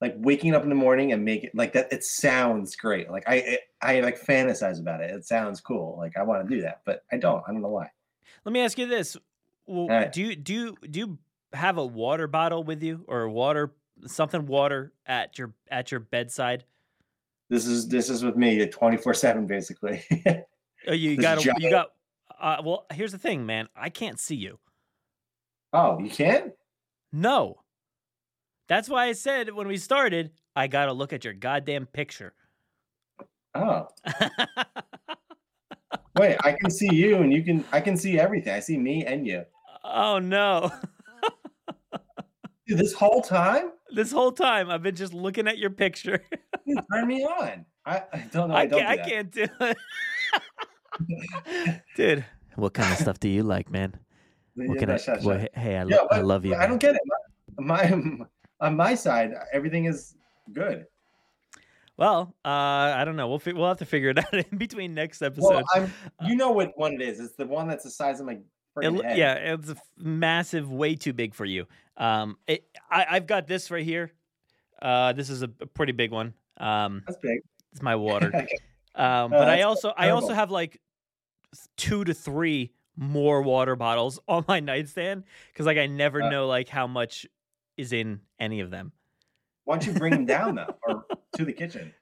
like 0.00 0.14
waking 0.16 0.54
up 0.54 0.62
in 0.62 0.70
the 0.70 0.74
morning 0.74 1.12
and 1.12 1.22
make 1.22 1.44
it 1.44 1.54
like 1.54 1.74
that. 1.74 1.92
It 1.92 2.02
sounds 2.02 2.76
great. 2.76 3.10
Like 3.10 3.24
I 3.26 3.58
I, 3.82 3.96
I 3.96 4.00
like 4.00 4.18
fantasize 4.18 4.80
about 4.80 5.02
it. 5.02 5.10
It 5.10 5.26
sounds 5.26 5.60
cool. 5.60 5.96
Like 5.98 6.16
I 6.16 6.22
want 6.22 6.48
to 6.48 6.54
do 6.54 6.62
that, 6.62 6.80
but 6.86 7.04
I 7.12 7.18
don't. 7.18 7.44
I 7.46 7.52
don't 7.52 7.60
know 7.60 7.68
why. 7.68 7.90
Let 8.46 8.52
me 8.52 8.60
ask 8.60 8.78
you 8.78 8.86
this: 8.86 9.18
well. 9.66 10.08
Do 10.10 10.22
you 10.22 10.34
do 10.34 10.54
you 10.54 10.76
do 10.90 10.98
you 10.98 11.18
have 11.52 11.76
a 11.76 11.84
water 11.84 12.26
bottle 12.26 12.64
with 12.64 12.82
you 12.82 13.04
or 13.06 13.28
water 13.28 13.74
something 14.06 14.46
water 14.46 14.94
at 15.04 15.36
your 15.38 15.52
at 15.70 15.90
your 15.90 16.00
bedside? 16.00 16.64
This 17.50 17.66
is 17.66 17.86
this 17.88 18.08
is 18.08 18.24
with 18.24 18.36
me 18.36 18.66
twenty 18.66 18.96
four 18.96 19.12
seven 19.12 19.46
basically. 19.46 20.02
Oh, 20.86 20.92
you 20.92 21.16
got 21.16 21.44
you 21.44 21.70
got. 21.70 21.90
Uh, 22.40 22.62
well, 22.64 22.86
here's 22.92 23.12
the 23.12 23.18
thing, 23.18 23.46
man. 23.46 23.68
I 23.76 23.88
can't 23.88 24.18
see 24.18 24.36
you. 24.36 24.58
oh, 25.72 25.98
you 25.98 26.10
can't. 26.10 26.52
No. 27.12 27.60
That's 28.68 28.88
why 28.88 29.06
I 29.06 29.12
said 29.12 29.52
when 29.52 29.68
we 29.68 29.76
started, 29.76 30.30
I 30.56 30.66
got 30.66 30.86
to 30.86 30.92
look 30.92 31.12
at 31.12 31.24
your 31.24 31.34
goddamn 31.34 31.86
picture. 31.86 32.32
Oh, 33.54 33.88
wait. 36.18 36.36
I 36.42 36.52
can 36.52 36.70
see 36.70 36.92
you, 36.92 37.16
and 37.16 37.32
you 37.32 37.44
can. 37.44 37.64
I 37.72 37.80
can 37.80 37.96
see 37.96 38.18
everything. 38.18 38.52
I 38.52 38.60
see 38.60 38.78
me 38.78 39.04
and 39.04 39.26
you. 39.26 39.44
oh 39.84 40.18
no. 40.18 40.72
Dude, 42.66 42.78
this 42.78 42.94
whole 42.94 43.20
time, 43.20 43.72
this 43.94 44.10
whole 44.10 44.32
time 44.32 44.70
I've 44.70 44.82
been 44.82 44.96
just 44.96 45.12
looking 45.12 45.46
at 45.46 45.58
your 45.58 45.70
picture. 45.70 46.24
Dude, 46.66 46.78
turn 46.90 47.06
me 47.06 47.22
on. 47.24 47.66
I, 47.84 48.02
I 48.12 48.18
don't 48.32 48.48
know. 48.48 48.54
I 48.54 48.60
I, 48.60 48.66
don't 48.66 48.80
can't 48.80 49.00
I 49.00 49.08
can't 49.08 49.30
do 49.30 49.46
it. 49.60 49.76
Dude, 51.96 52.24
what 52.56 52.74
kind 52.74 52.92
of 52.92 52.98
stuff 52.98 53.18
do 53.20 53.28
you 53.28 53.42
like, 53.42 53.70
man? 53.70 53.94
What 54.54 54.74
Yeah, 54.74 54.80
can 54.80 54.90
I 54.90 55.18
well, 55.24 55.46
hey, 55.54 55.76
I, 55.76 55.82
lo- 55.82 55.90
Yeah, 55.90 56.06
I 56.10 56.20
love 56.20 56.44
you. 56.44 56.54
I 56.54 56.58
man. 56.58 56.68
don't 56.70 56.80
get 56.80 56.94
it. 56.94 57.00
My, 57.58 57.90
my 57.94 58.26
on 58.60 58.76
my 58.76 58.94
side, 58.94 59.32
everything 59.52 59.86
is 59.86 60.14
good. 60.52 60.86
Well, 61.96 62.34
uh, 62.44 62.48
I 62.48 63.04
don't 63.04 63.16
know. 63.16 63.28
We'll 63.28 63.38
fi- 63.38 63.52
we'll 63.52 63.68
have 63.68 63.78
to 63.78 63.84
figure 63.86 64.10
it 64.10 64.18
out 64.24 64.34
in 64.34 64.58
between 64.58 64.94
next 64.94 65.20
Well, 65.20 65.30
episode. 65.30 65.64
I'm. 65.74 65.92
You 66.26 66.36
know 66.36 66.50
what 66.50 66.72
one 66.76 66.94
it 66.94 67.02
is? 67.02 67.20
It's 67.20 67.34
the 67.36 67.46
one 67.46 67.68
that's 67.68 67.84
the 67.84 67.90
size 67.90 68.20
of 68.20 68.26
my 68.26 68.38
It 68.80 69.04
head. 69.04 69.16
yeah, 69.18 69.34
it's 69.34 69.68
a 69.68 69.72
f- 69.72 69.82
massive, 69.96 70.70
way 70.70 70.94
too 70.96 71.12
big 71.12 71.34
for 71.34 71.44
you. 71.44 71.66
Um, 71.96 72.36
it, 72.48 72.64
I, 72.90 73.06
I've 73.10 73.26
got 73.26 73.46
this 73.46 73.70
right 73.70 73.84
here. 73.84 74.10
Uh, 74.82 75.12
this 75.12 75.30
is 75.30 75.42
a, 75.42 75.50
a 75.60 75.66
pretty 75.66 75.92
big 75.92 76.10
one. 76.10 76.34
Um, 76.58 77.02
that's 77.06 77.18
big. 77.22 77.40
it's 77.72 77.82
my 77.82 77.96
water. 77.96 78.32
Um, 78.96 79.32
Oh, 79.34 79.38
but 79.38 79.48
I 79.48 79.62
also 79.62 79.92
I 79.96 80.10
also 80.10 80.32
have 80.34 80.52
like 80.52 80.80
two 81.76 82.04
to 82.04 82.14
three 82.14 82.72
more 82.96 83.42
water 83.42 83.76
bottles 83.76 84.20
on 84.28 84.44
my 84.48 84.60
nightstand 84.60 85.24
because 85.52 85.66
like 85.66 85.78
I 85.78 85.86
never 85.86 86.22
Uh. 86.22 86.30
know 86.30 86.46
like 86.46 86.68
how 86.68 86.86
much 86.86 87.26
is 87.76 87.92
in 87.92 88.20
any 88.38 88.60
of 88.60 88.70
them. 88.70 88.92
Why 89.64 89.78
don't 89.78 89.86
you 89.86 89.98
bring 89.98 90.12
them 90.12 90.26
down 90.26 90.54
though, 90.56 90.74
or 90.86 91.04
to 91.36 91.44
the 91.44 91.52
kitchen? 91.52 91.92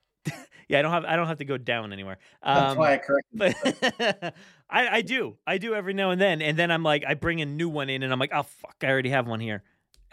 Yeah, 0.68 0.78
I 0.78 0.82
don't 0.82 0.92
have 0.92 1.04
I 1.04 1.16
don't 1.16 1.26
have 1.26 1.38
to 1.38 1.44
go 1.44 1.58
down 1.58 1.92
anywhere. 1.92 2.18
That's 2.44 2.72
Um, 2.72 2.78
why 2.78 2.94
I 2.94 2.98
corrected. 2.98 3.38
but 4.10 4.34
I, 4.70 4.88
I 4.88 5.02
do 5.02 5.36
I 5.46 5.58
do 5.58 5.74
every 5.74 5.92
now 5.94 6.10
and 6.10 6.20
then 6.20 6.40
and 6.40 6.58
then 6.58 6.70
i'm 6.70 6.82
like 6.82 7.04
i 7.06 7.12
bring 7.14 7.40
a 7.42 7.46
new 7.46 7.68
one 7.68 7.90
in 7.90 8.02
and 8.02 8.10
i'm 8.12 8.18
like 8.18 8.30
oh 8.32 8.42
fuck 8.44 8.76
i 8.82 8.86
already 8.86 9.10
have 9.10 9.26
one 9.28 9.38
here 9.40 9.62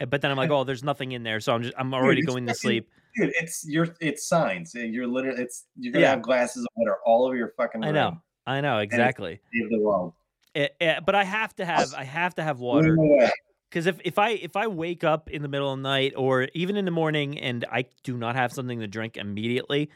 Uh, 0.00 0.04
but 0.06 0.20
then 0.20 0.30
i'm 0.30 0.36
like 0.36 0.50
oh 0.50 0.64
there's 0.64 0.84
nothing 0.84 1.12
in 1.12 1.22
there 1.22 1.40
so 1.40 1.54
i'm 1.54 1.62
just 1.62 1.74
i'm 1.78 1.94
already 1.94 2.20
it's 2.20 2.26
going 2.26 2.46
to 2.46 2.54
sleep 2.54 2.90
Dude, 3.16 3.32
it's 3.40 3.66
your 3.66 3.88
it's 4.00 4.28
signs. 4.28 4.72
You're 4.74 5.06
literally 5.06 5.42
it's 5.42 5.64
you're 5.76 5.92
gonna 5.92 6.04
Yeah. 6.04 6.10
have 6.10 6.22
glasses 6.22 6.62
of 6.62 6.68
water 6.76 6.96
all 7.06 7.24
over 7.26 7.36
your 7.36 7.52
fucking. 7.56 7.82
i 7.84 7.90
know 7.90 8.20
i 8.50 8.60
know 8.60 8.78
exactly 8.78 9.40
Save 9.52 9.70
the 9.70 9.78
world. 9.78 10.14
It- 10.54 10.74
it- 10.80 11.04
but 11.06 11.14
i 11.14 11.24
have 11.24 11.54
to 11.56 11.64
have 11.64 11.94
i 11.94 12.04
have 12.04 12.34
to 12.36 12.42
have 12.42 12.60
water 12.60 12.96
because 13.70 13.86
if, 13.86 14.00
if 14.04 14.18
i 14.18 14.30
if 14.30 14.56
i 14.56 14.66
wake 14.66 15.04
up 15.04 15.30
in 15.30 15.42
the 15.42 15.48
middle 15.48 15.72
of 15.72 15.78
the 15.78 15.82
night 15.82 16.12
or 16.16 16.48
even 16.54 16.76
in 16.76 16.84
the 16.84 16.90
morning 16.90 17.38
and 17.38 17.64
i 17.70 17.84
do 18.02 18.16
not 18.16 18.36
have 18.36 18.52
something 18.52 18.80
to 18.80 18.86
drink 18.86 19.16
immediately 19.16 19.90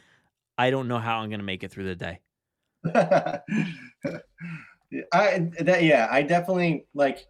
i 0.57 0.71
don't 0.71 0.89
know 0.89 0.99
how 0.99 1.19
i'm 1.19 1.29
going 1.29 1.41
to 1.41 1.45
make 1.45 1.65
it 1.65 1.71
through 1.71 1.85
the 1.85 1.97
day 1.97 2.21
I 5.13 5.51
that 5.61 5.83
yeah, 5.83 6.09
I 6.11 6.23
definitely 6.23 6.87
like. 6.95 7.27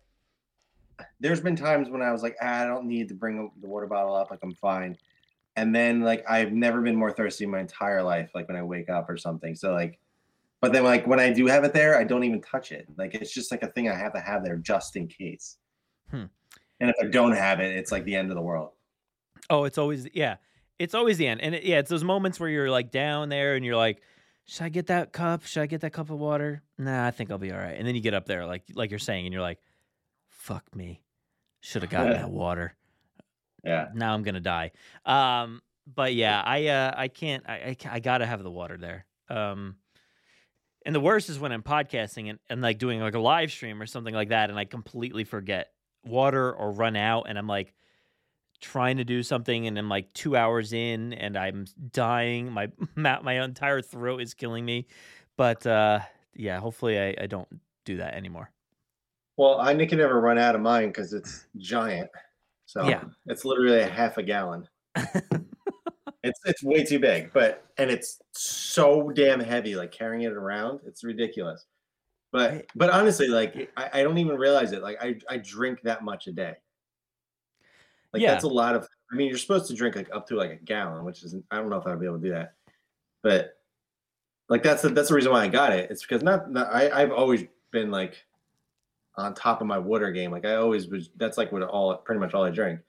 There's 1.18 1.40
been 1.40 1.56
times 1.56 1.88
when 1.88 2.02
I 2.02 2.12
was 2.12 2.22
like, 2.22 2.36
ah, 2.40 2.62
I 2.62 2.66
don't 2.66 2.86
need 2.86 3.08
to 3.08 3.14
bring 3.14 3.50
the 3.60 3.68
water 3.68 3.86
bottle 3.86 4.14
up, 4.14 4.30
like 4.30 4.40
I'm 4.42 4.54
fine. 4.54 4.96
And 5.56 5.74
then 5.74 6.02
like 6.02 6.24
I've 6.28 6.52
never 6.52 6.80
been 6.82 6.96
more 6.96 7.10
thirsty 7.10 7.44
in 7.44 7.50
my 7.50 7.60
entire 7.60 8.02
life, 8.02 8.30
like 8.34 8.48
when 8.48 8.56
I 8.56 8.62
wake 8.62 8.90
up 8.90 9.08
or 9.08 9.16
something. 9.16 9.54
So 9.54 9.72
like, 9.72 9.98
but 10.64 10.72
then 10.72 10.82
like 10.82 11.06
when 11.06 11.20
I 11.20 11.30
do 11.30 11.44
have 11.46 11.62
it 11.64 11.74
there, 11.74 11.98
I 11.98 12.04
don't 12.04 12.24
even 12.24 12.40
touch 12.40 12.72
it. 12.72 12.86
Like 12.96 13.14
it's 13.14 13.34
just 13.34 13.50
like 13.50 13.62
a 13.62 13.66
thing 13.66 13.90
I 13.90 13.94
have 13.94 14.14
to 14.14 14.20
have 14.20 14.42
there 14.42 14.56
just 14.56 14.96
in 14.96 15.06
case. 15.06 15.58
Hmm. 16.10 16.24
And 16.80 16.88
if 16.88 16.96
I 17.02 17.08
don't 17.08 17.32
have 17.32 17.60
it, 17.60 17.76
it's 17.76 17.92
like 17.92 18.04
the 18.04 18.16
end 18.16 18.30
of 18.30 18.34
the 18.34 18.40
world. 18.40 18.70
Oh, 19.50 19.64
it's 19.64 19.76
always 19.76 20.08
yeah, 20.14 20.36
it's 20.78 20.94
always 20.94 21.18
the 21.18 21.26
end, 21.26 21.42
and 21.42 21.54
it, 21.54 21.64
yeah, 21.64 21.80
it's 21.80 21.90
those 21.90 22.02
moments 22.02 22.40
where 22.40 22.48
you're 22.48 22.70
like 22.70 22.90
down 22.90 23.28
there 23.28 23.56
and 23.56 23.64
you're 23.64 23.76
like, 23.76 24.00
should 24.46 24.64
I 24.64 24.70
get 24.70 24.86
that 24.86 25.12
cup? 25.12 25.44
Should 25.44 25.60
I 25.60 25.66
get 25.66 25.82
that 25.82 25.92
cup 25.92 26.08
of 26.08 26.18
water? 26.18 26.62
Nah, 26.78 27.06
I 27.06 27.10
think 27.10 27.30
I'll 27.30 27.36
be 27.36 27.52
all 27.52 27.58
right. 27.58 27.76
And 27.76 27.86
then 27.86 27.94
you 27.94 28.00
get 28.00 28.14
up 28.14 28.24
there, 28.24 28.46
like 28.46 28.62
like 28.72 28.88
you're 28.88 28.98
saying, 28.98 29.26
and 29.26 29.34
you're 29.34 29.42
like, 29.42 29.58
fuck 30.30 30.64
me, 30.74 31.02
should 31.60 31.82
have 31.82 31.90
gotten 31.90 32.14
that 32.14 32.30
water. 32.30 32.74
Yeah. 33.62 33.88
Now 33.92 34.14
I'm 34.14 34.22
gonna 34.22 34.40
die. 34.40 34.70
Um, 35.04 35.60
but 35.94 36.14
yeah, 36.14 36.42
I 36.42 36.68
uh, 36.68 36.94
I 36.96 37.08
can't. 37.08 37.44
I, 37.46 37.54
I 37.54 37.76
I 37.90 38.00
gotta 38.00 38.24
have 38.24 38.42
the 38.42 38.50
water 38.50 38.78
there. 38.78 39.04
Um, 39.28 39.76
and 40.84 40.94
the 40.94 41.00
worst 41.00 41.28
is 41.30 41.38
when 41.38 41.52
I'm 41.52 41.62
podcasting 41.62 42.30
and, 42.30 42.38
and 42.50 42.60
like 42.62 42.78
doing 42.78 43.00
like 43.00 43.14
a 43.14 43.18
live 43.20 43.50
stream 43.50 43.80
or 43.80 43.86
something 43.86 44.14
like 44.14 44.28
that, 44.28 44.50
and 44.50 44.58
I 44.58 44.64
completely 44.64 45.24
forget 45.24 45.70
water 46.04 46.52
or 46.52 46.70
run 46.72 46.96
out, 46.96 47.24
and 47.28 47.38
I'm 47.38 47.46
like 47.46 47.72
trying 48.60 48.96
to 48.98 49.04
do 49.04 49.22
something, 49.22 49.66
and 49.66 49.78
I'm 49.78 49.88
like 49.88 50.12
two 50.12 50.36
hours 50.36 50.72
in, 50.72 51.12
and 51.12 51.36
I'm 51.36 51.66
dying. 51.92 52.50
My 52.52 52.70
my, 52.94 53.20
my 53.20 53.42
entire 53.44 53.80
throat 53.82 54.20
is 54.22 54.34
killing 54.34 54.64
me. 54.64 54.86
But 55.36 55.66
uh, 55.66 56.00
yeah, 56.34 56.60
hopefully 56.60 56.98
I, 56.98 57.14
I 57.22 57.26
don't 57.26 57.48
do 57.84 57.96
that 57.98 58.14
anymore. 58.14 58.50
Well, 59.36 59.60
I 59.60 59.74
can 59.86 59.98
never 59.98 60.20
run 60.20 60.38
out 60.38 60.54
of 60.54 60.60
mine 60.60 60.88
because 60.88 61.12
it's 61.12 61.46
giant. 61.56 62.08
So 62.66 62.88
Yeah. 62.88 63.02
it's 63.26 63.44
literally 63.44 63.80
a 63.80 63.88
half 63.88 64.16
a 64.16 64.22
gallon. 64.22 64.68
it's 66.24 66.40
it's 66.46 66.62
way 66.62 66.82
too 66.82 66.98
big, 66.98 67.32
but 67.32 67.64
and 67.76 67.90
it's 67.90 68.18
so 68.32 69.10
damn 69.10 69.40
heavy, 69.40 69.76
like 69.76 69.92
carrying 69.92 70.22
it 70.22 70.32
around. 70.32 70.80
It's 70.86 71.04
ridiculous. 71.04 71.66
But 72.32 72.66
but 72.74 72.90
honestly, 72.90 73.28
like 73.28 73.70
I, 73.76 74.00
I 74.00 74.02
don't 74.02 74.18
even 74.18 74.36
realize 74.36 74.72
it. 74.72 74.82
Like 74.82 74.96
I, 75.02 75.16
I 75.28 75.36
drink 75.36 75.82
that 75.82 76.02
much 76.02 76.26
a 76.26 76.32
day. 76.32 76.54
Like 78.12 78.22
Yeah. 78.22 78.32
that's 78.32 78.44
a 78.44 78.48
lot 78.48 78.74
of 78.74 78.88
I 79.12 79.16
mean, 79.16 79.28
you're 79.28 79.38
supposed 79.38 79.68
to 79.68 79.74
drink 79.74 79.96
like 79.96 80.08
up 80.12 80.26
to 80.28 80.36
like 80.36 80.50
a 80.50 80.56
gallon, 80.56 81.04
which 81.04 81.22
is 81.22 81.36
I 81.50 81.56
don't 81.56 81.68
know 81.68 81.76
if 81.76 81.86
I'd 81.86 82.00
be 82.00 82.06
able 82.06 82.18
to 82.18 82.22
do 82.22 82.30
that. 82.30 82.54
But 83.22 83.58
like 84.48 84.62
that's 84.62 84.82
the 84.82 84.88
that's 84.88 85.10
the 85.10 85.14
reason 85.14 85.30
why 85.30 85.44
I 85.44 85.48
got 85.48 85.72
it. 85.72 85.90
It's 85.90 86.02
because 86.02 86.22
not, 86.22 86.50
not 86.50 86.72
I, 86.74 86.90
I've 86.90 87.12
always 87.12 87.44
been 87.70 87.90
like 87.90 88.24
on 89.16 89.34
top 89.34 89.60
of 89.60 89.66
my 89.66 89.78
water 89.78 90.10
game. 90.10 90.30
Like 90.30 90.46
I 90.46 90.56
always 90.56 90.88
was 90.88 91.10
that's 91.16 91.36
like 91.36 91.52
what 91.52 91.62
all 91.62 91.96
pretty 91.98 92.18
much 92.18 92.32
all 92.32 92.44
I 92.44 92.50
drink. 92.50 92.80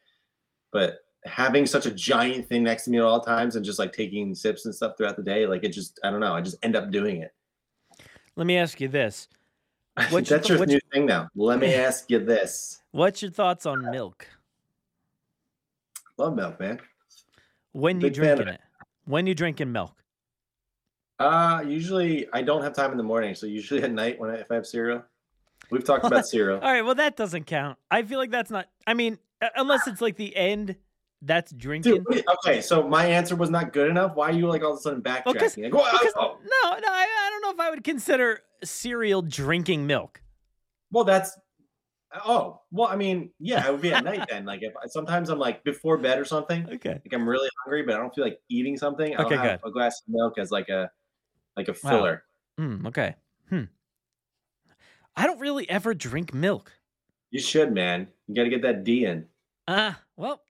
But 0.72 1.05
having 1.26 1.66
such 1.66 1.86
a 1.86 1.92
giant 1.92 2.48
thing 2.48 2.64
next 2.64 2.84
to 2.86 2.92
me 2.92 2.98
at 2.98 3.04
all 3.04 3.20
times 3.20 3.56
and 3.56 3.66
just 3.66 3.80
like 3.80 3.92
taking 3.94 4.34
sips 4.36 4.66
and 4.66 4.74
stuff 4.74 4.94
throughout 4.98 5.18
the 5.18 5.24
day. 5.24 5.48
Like 5.48 5.64
it 5.64 5.70
just 5.70 6.00
I 6.04 6.12
don't 6.12 6.20
know. 6.20 6.34
I 6.34 6.42
just 6.42 6.58
end 6.64 6.76
up 6.76 6.92
doing 6.92 7.22
it. 7.22 7.34
Let 8.36 8.48
me 8.48 8.58
ask 8.58 8.80
you 8.80 8.88
this: 8.88 9.28
What's 10.10 10.30
your 10.30 10.40
That's 10.40 10.48
th- 10.48 10.60
your 10.60 10.66
new 10.66 10.80
thing 10.94 11.06
now. 11.06 11.30
Let 11.36 11.60
me 11.60 11.74
ask 11.76 12.10
you 12.10 12.24
this. 12.24 12.82
What's 12.92 13.22
your 13.22 13.32
thoughts 13.32 13.66
on 13.66 13.90
milk? 13.92 14.28
Love 16.18 16.36
milk, 16.36 16.60
man. 16.60 16.80
When 17.74 17.98
you 17.98 18.10
Big 18.10 18.12
of 18.14 18.16
drinking 18.24 18.48
it? 18.48 18.62
When 19.06 19.28
you 19.28 19.36
drinking 19.36 19.72
milk? 19.72 19.94
Uh 21.20 21.64
usually 21.66 22.28
I 22.34 22.42
don't 22.42 22.62
have 22.62 22.74
time 22.74 22.92
in 22.92 22.98
the 22.98 23.04
morning, 23.04 23.36
so 23.36 23.46
usually 23.46 23.84
at 23.84 23.92
night 23.92 24.20
when 24.20 24.30
I, 24.30 24.36
if 24.36 24.52
I 24.52 24.56
have 24.56 24.68
cereal. 24.68 25.04
We've 25.72 25.84
talked 25.84 26.06
about 26.06 26.28
cereal. 26.28 26.60
All 26.60 26.72
right, 26.72 26.84
well 26.84 26.96
that 26.96 27.16
doesn't 27.16 27.46
count. 27.46 27.78
I 27.90 28.04
feel 28.04 28.20
like 28.20 28.32
that's 28.32 28.52
not. 28.52 28.68
I 28.86 28.94
mean, 28.94 29.18
unless 29.56 29.88
it's 29.88 30.02
like 30.02 30.18
the 30.18 30.36
end, 30.36 30.76
that's 31.26 31.52
drinking. 31.52 32.04
Dude, 32.10 32.24
okay, 32.46 32.62
so 32.62 32.88
my 32.88 33.06
answer 33.06 33.36
was 33.36 33.50
not 33.50 33.74
good 33.74 33.90
enough. 33.90 34.16
Why 34.16 34.30
are 34.30 34.34
you 34.34 34.48
like 34.48 34.64
all 34.64 34.74
of 34.74 34.78
a 34.78 34.82
sudden 34.82 35.02
Well, 35.06 35.16
backtracking? 35.22 35.64
Like, 35.64 35.74
"Oh, 35.76 35.98
because- 36.00 36.14
oh, 36.16 36.38
No, 36.42 36.70
no, 36.80 36.88
I, 36.88 37.08
I 37.26 37.30
don't 37.32 37.42
know 37.42 37.52
if 37.52 37.60
I 37.60 37.70
would 37.70 37.84
consider 37.84 38.42
cereal 38.64 39.22
drinking 39.22 39.86
milk. 39.88 40.22
Well, 40.92 41.04
that's 41.04 41.38
oh 42.26 42.62
well. 42.72 42.88
I 42.88 42.96
mean, 42.96 43.32
yeah, 43.40 43.68
it 43.68 43.72
would 43.72 43.82
be 43.82 43.92
at 43.92 44.04
night 44.04 44.26
then. 44.30 44.46
Like 44.46 44.62
if 44.64 44.74
sometimes 44.88 45.30
I'm 45.30 45.40
like 45.40 45.64
before 45.64 45.98
bed 45.98 46.20
or 46.20 46.26
something, 46.26 46.68
Okay. 46.74 46.92
like 47.04 47.14
I'm 47.14 47.28
really 47.28 47.50
hungry, 47.64 47.84
but 47.84 47.96
I 47.96 47.98
don't 47.98 48.14
feel 48.16 48.24
like 48.24 48.40
eating 48.50 48.78
something. 48.78 49.16
I'll 49.18 49.26
Okay, 49.26 49.36
have 49.36 49.60
a 49.66 49.72
glass 49.72 50.02
of 50.02 50.14
milk 50.14 50.38
as 50.38 50.52
like 50.52 50.70
a 50.70 50.90
like 51.58 51.68
a 51.68 51.76
Wow. 51.84 51.90
filler. 51.90 52.24
Hmm. 52.58 52.86
Okay. 52.88 53.16
Hmm. 53.50 53.64
I 55.16 55.28
don't 55.28 55.40
really 55.40 55.70
ever 55.70 55.94
drink 55.94 56.34
milk. 56.34 56.72
You 57.32 57.40
should, 57.40 57.74
man. 57.74 58.08
You 58.28 58.36
got 58.36 58.44
to 58.44 58.50
get 58.50 58.62
that 58.62 58.84
D 58.84 59.06
in. 59.06 59.26
Ah, 59.68 60.00
well, 60.16 60.42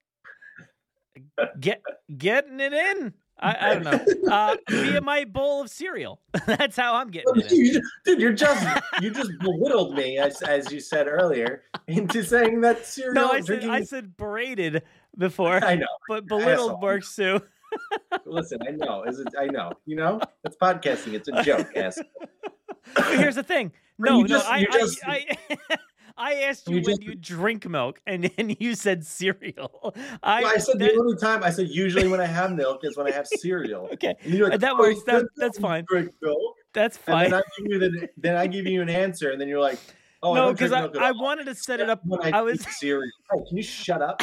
get 1.59 1.81
getting 2.17 2.59
it 2.59 2.73
in. 2.73 3.13
I, 3.37 3.57
I 3.71 3.73
don't 3.75 3.83
know. 3.83 4.31
Uh, 4.31 4.55
via 4.69 5.01
my 5.01 5.25
bowl 5.25 5.61
of 5.63 5.69
cereal. 5.69 6.21
That's 6.47 6.77
how 6.77 6.95
I'm 6.95 7.09
getting 7.09 7.35
it. 7.35 7.51
You- 7.51 7.81
Dude, 8.05 8.21
you're 8.21 8.31
just 8.33 8.65
you 9.01 9.11
just 9.11 9.31
belittled 9.41 9.93
me 9.95 10.17
as 10.17 10.41
as 10.41 10.71
you 10.71 10.79
said 10.79 11.07
earlier 11.07 11.63
into 11.87 12.23
saying 12.23 12.61
that 12.61 12.85
cereal. 12.85 13.13
No, 13.13 13.31
I 13.31 13.37
said 13.39 13.45
drinking. 13.45 13.69
I 13.71 13.83
said 13.83 14.15
berated 14.15 14.83
before, 15.17 15.63
I 15.63 15.75
know. 15.75 15.85
but 16.07 16.25
belittled 16.27 16.81
works 16.81 17.13
too. 17.17 17.41
Listen, 18.25 18.59
I 18.65 18.71
know. 18.71 19.03
Is 19.03 19.19
it? 19.19 19.27
I 19.37 19.47
know. 19.47 19.73
You 19.85 19.97
know, 19.97 20.21
it's 20.45 20.55
podcasting. 20.55 21.13
It's 21.13 21.27
a 21.27 21.43
joke. 21.43 21.67
Ass. 21.75 21.99
But 22.95 23.17
here's 23.17 23.35
the 23.35 23.43
thing. 23.43 23.73
No, 23.97 24.17
you 24.19 24.23
no, 24.23 24.27
just- 24.27 24.47
I, 24.49 24.63
just- 24.63 24.99
I, 25.05 25.25
I 25.49 25.57
asked 26.17 26.67
you 26.69 26.77
You 26.77 26.81
when 26.83 26.95
just- 26.97 27.03
you 27.03 27.15
drink 27.15 27.67
milk, 27.67 27.99
and 28.07 28.31
and 28.37 28.55
you 28.59 28.75
said 28.75 29.05
cereal. 29.05 29.93
I, 30.23 30.41
Well, 30.41 30.53
I 30.53 30.57
said 30.57 30.79
that- 30.79 30.93
the 30.93 30.99
only 30.99 31.17
time 31.17 31.43
I 31.43 31.49
said 31.49 31.67
usually 31.69 32.07
when 32.07 32.21
I 32.21 32.25
have 32.25 32.53
milk 32.55 32.81
is 32.83 32.95
when 32.97 33.07
I 33.07 33.11
have 33.11 33.27
cereal. 33.27 33.89
okay, 33.93 34.15
And 34.23 34.39
like, 34.39 34.53
uh, 34.53 34.57
that 34.57 34.73
"Oh, 34.73 34.79
works. 34.79 35.03
That- 35.03 35.25
that's 35.35 35.59
fine. 35.59 35.83
Drink 35.89 36.11
milk. 36.21 36.55
that's 36.73 36.97
And 36.97 37.05
fine. 37.05 37.29
then 37.31 37.39
I 37.41 37.43
give 37.57 37.71
you 37.71 37.79
the, 37.79 38.09
then 38.17 38.35
I 38.37 38.47
give 38.47 38.65
you 38.65 38.81
an 38.81 38.89
answer, 38.89 39.31
and 39.31 39.39
then 39.41 39.47
you're 39.47 39.59
like, 39.59 39.79
oh, 40.23 40.33
no, 40.33 40.51
because 40.53 40.71
drink 40.71 40.95
I, 40.97 41.09
I 41.09 41.11
wanted 41.11 41.45
to 41.45 41.55
set 41.55 41.79
it 41.79 41.89
up. 41.89 42.01
When 42.05 42.33
I 42.33 42.41
was 42.41 42.61
eat 42.61 42.67
cereal. 42.71 43.11
Oh, 43.33 43.43
can 43.47 43.57
you 43.57 43.63
shut 43.63 44.01
up? 44.01 44.21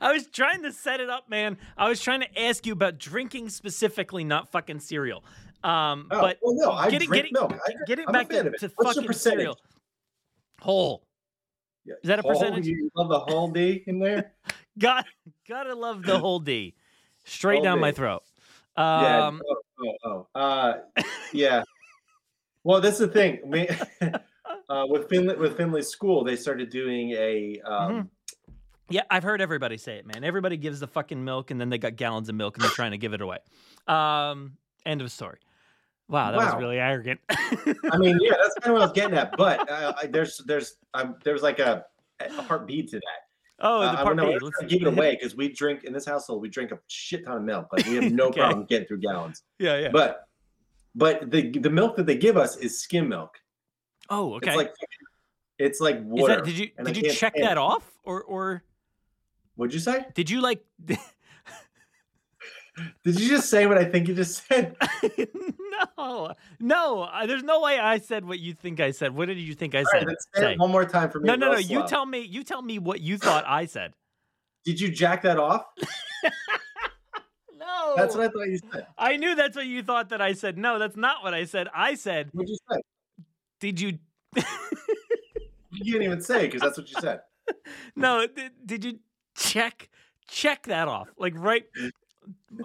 I 0.00 0.12
was 0.12 0.26
trying 0.26 0.62
to 0.62 0.72
set 0.72 1.00
it 1.00 1.08
up, 1.10 1.28
man. 1.28 1.56
I 1.76 1.88
was 1.88 2.00
trying 2.00 2.20
to 2.22 2.40
ask 2.42 2.66
you 2.66 2.72
about 2.72 2.98
drinking 2.98 3.50
specifically, 3.50 4.24
not 4.24 4.50
fucking 4.50 4.80
cereal. 4.80 5.22
Um, 5.62 6.08
Oh, 6.10 6.20
but 6.20 6.38
well, 6.42 6.54
no, 6.54 6.72
I 6.72 6.90
getting 6.90 7.08
drink 7.08 7.24
getting 7.24 7.32
milk. 7.34 7.52
I 7.66 7.72
getting 7.86 8.06
I'm 8.06 8.12
back 8.12 8.28
to, 8.30 8.44
to 8.44 8.50
What's 8.50 8.60
the 8.60 8.68
fucking 8.68 9.06
percentage? 9.06 9.38
cereal. 9.38 9.58
Whole. 10.60 11.04
Yeah, 11.84 11.94
Is 12.02 12.08
that 12.08 12.18
a 12.18 12.22
whole? 12.22 12.32
percentage? 12.32 12.66
You 12.66 12.90
love 12.94 13.08
the 13.08 13.20
whole 13.20 13.50
D 13.50 13.82
in 13.86 13.98
there? 13.98 14.32
Got 14.78 15.04
gotta 15.48 15.74
love 15.74 16.02
the 16.04 16.18
whole 16.18 16.38
D. 16.40 16.74
Straight 17.24 17.56
Whole 17.56 17.64
down 17.64 17.80
my 17.80 17.92
throat. 17.92 18.22
Yeah. 18.78 19.26
Um, 19.26 19.42
oh, 19.46 19.56
oh, 20.04 20.26
oh. 20.34 20.40
Uh, 20.40 20.74
yeah. 21.32 21.64
Well, 22.64 22.80
that's 22.80 22.98
the 22.98 23.08
thing. 23.08 23.40
We, 23.44 23.68
uh, 24.70 24.86
with 24.88 25.08
Finley, 25.08 25.36
with 25.36 25.56
Finley 25.56 25.82
School, 25.82 26.24
they 26.24 26.36
started 26.36 26.70
doing 26.70 27.10
a. 27.12 27.60
Um, 27.64 27.92
Mm-hmm. 27.92 28.06
Yeah, 28.92 29.02
I've 29.08 29.22
heard 29.22 29.40
everybody 29.40 29.76
say 29.76 29.98
it, 29.98 30.06
man. 30.06 30.24
Everybody 30.24 30.56
gives 30.56 30.80
the 30.80 30.88
fucking 30.88 31.24
milk, 31.24 31.52
and 31.52 31.60
then 31.60 31.68
they 31.68 31.78
got 31.78 31.94
gallons 31.94 32.28
of 32.28 32.34
milk, 32.34 32.56
and 32.56 32.64
they're 32.64 32.72
trying 32.72 32.90
to 32.90 32.98
give 32.98 33.12
it 33.14 33.20
away. 33.20 33.38
Um, 33.86 34.56
end 34.84 35.00
of 35.00 35.12
story. 35.12 35.38
Wow, 36.10 36.32
that 36.32 36.38
was 36.38 36.60
really 36.60 36.78
arrogant. 36.80 37.20
I 37.30 37.96
mean, 37.98 38.18
yeah, 38.20 38.32
that's 38.42 38.54
kind 38.56 38.66
of 38.66 38.72
what 38.72 38.82
I 38.82 38.84
was 38.86 38.92
getting 38.92 39.16
at. 39.16 39.36
But 39.36 39.70
uh, 39.70 39.92
I, 39.96 40.06
there's 40.06 40.38
there's 40.44 40.74
um, 40.92 41.14
there's 41.24 41.40
like 41.42 41.60
a, 41.60 41.84
a 42.18 42.42
heartbeat 42.42 42.90
to 42.90 42.96
that. 42.96 43.20
oh, 43.60 43.80
Uh, 43.80 43.92
the 43.92 44.00
I 44.00 44.02
part 44.02 44.16
don't 44.16 44.26
know. 44.32 44.38
Let's 44.42 44.60
give 44.72 44.82
it 44.82 44.88
away 44.88 45.12
because 45.18 45.36
we 45.36 45.52
drink 45.52 45.84
in 45.84 45.92
this 45.92 46.04
household. 46.04 46.42
We 46.42 46.48
drink 46.48 46.72
a 46.72 46.78
shit 46.88 47.24
ton 47.24 47.36
of 47.36 47.42
milk. 47.44 47.68
Like 47.72 47.86
we 47.86 47.94
have 47.94 48.12
no 48.12 48.26
Okay. 48.30 48.40
problem 48.40 48.66
getting 48.66 48.88
through 48.88 48.98
gallons. 48.98 49.44
Yeah, 49.60 49.78
yeah. 49.78 49.88
But 49.92 50.26
but 50.96 51.30
the 51.30 51.50
the 51.56 51.70
milk 51.70 51.96
that 51.96 52.06
they 52.06 52.16
give 52.16 52.36
us 52.36 52.56
is 52.56 52.80
skim 52.80 53.08
milk. 53.08 53.36
oh, 54.10 54.34
okay. 54.34 54.48
It's 54.50 54.56
like 54.56 54.74
it's 55.58 55.80
like 55.80 56.00
water. 56.02 56.36
that, 56.36 56.44
did 56.44 56.58
you 56.58 56.70
I 56.78 56.82
did 56.82 56.96
you 56.96 57.12
check 57.12 57.34
that 57.36 57.56
off, 57.56 57.88
or 58.02 58.22
or 58.24 58.64
What'd 59.54 59.74
you 59.74 59.78
say? 59.80 60.06
did 60.14 60.28
you 60.28 60.40
like? 60.40 60.64
Did 63.04 63.18
you 63.20 63.28
just 63.28 63.48
say 63.50 63.66
what 63.66 63.78
I 63.78 63.84
think 63.84 64.08
you 64.08 64.14
just 64.14 64.46
said? 64.46 64.76
no, 65.88 66.34
no. 66.58 67.02
uh, 67.02 67.26
There's 67.26 67.42
no 67.42 67.60
way 67.60 67.78
I 67.78 67.98
said 67.98 68.24
what 68.24 68.38
you 68.38 68.54
think 68.54 68.80
I 68.80 68.90
said. 68.90 69.14
What 69.14 69.26
did 69.26 69.38
you 69.38 69.54
think 69.54 69.74
I 69.74 69.78
All 69.78 69.84
right, 69.84 70.00
said? 70.00 70.08
let's 70.08 70.26
say 70.34 70.56
one 70.56 70.70
more 70.70 70.84
time 70.84 71.10
for 71.10 71.20
me. 71.20 71.26
No, 71.26 71.34
no, 71.34 71.46
no. 71.46 71.52
real 71.52 71.60
You 71.60 71.86
tell 71.86 72.06
me. 72.06 72.20
You 72.20 72.44
tell 72.44 72.62
me 72.62 72.78
what 72.78 73.00
you 73.00 73.18
thought 73.18 73.44
I 73.46 73.66
said. 73.66 73.92
Did 74.64 74.80
you 74.80 74.90
jack 74.90 75.22
that 75.22 75.38
off? 75.38 75.64
No, 77.58 77.94
That's 77.94 78.14
what 78.16 78.24
I 78.24 78.28
thought 78.28 78.48
you 78.48 78.58
said. 78.72 78.86
I 78.96 79.16
knew 79.18 79.34
that's 79.34 79.54
what 79.54 79.66
you 79.66 79.82
thought 79.82 80.08
that 80.08 80.20
I 80.22 80.32
said. 80.32 80.56
No, 80.56 80.78
that's 80.78 80.96
not 80.96 81.22
what 81.22 81.34
I 81.34 81.44
said. 81.44 81.68
I 81.74 81.94
said, 81.94 82.30
What'd 82.32 82.48
you 82.48 82.56
say? 82.70 82.80
did 83.60 83.80
you? 83.80 83.98
You 85.72 85.92
can't 85.92 86.04
even 86.04 86.20
say 86.20 86.46
because 86.46 86.60
that's 86.62 86.76
what 86.78 86.90
you 86.90 86.96
said. 87.00 87.20
no, 87.96 88.26
did, 88.26 88.52
did 88.66 88.84
you 88.84 88.98
check 89.36 89.88
check 90.28 90.64
that 90.66 90.88
off? 90.88 91.08
Like 91.16 91.34
right, 91.36 91.64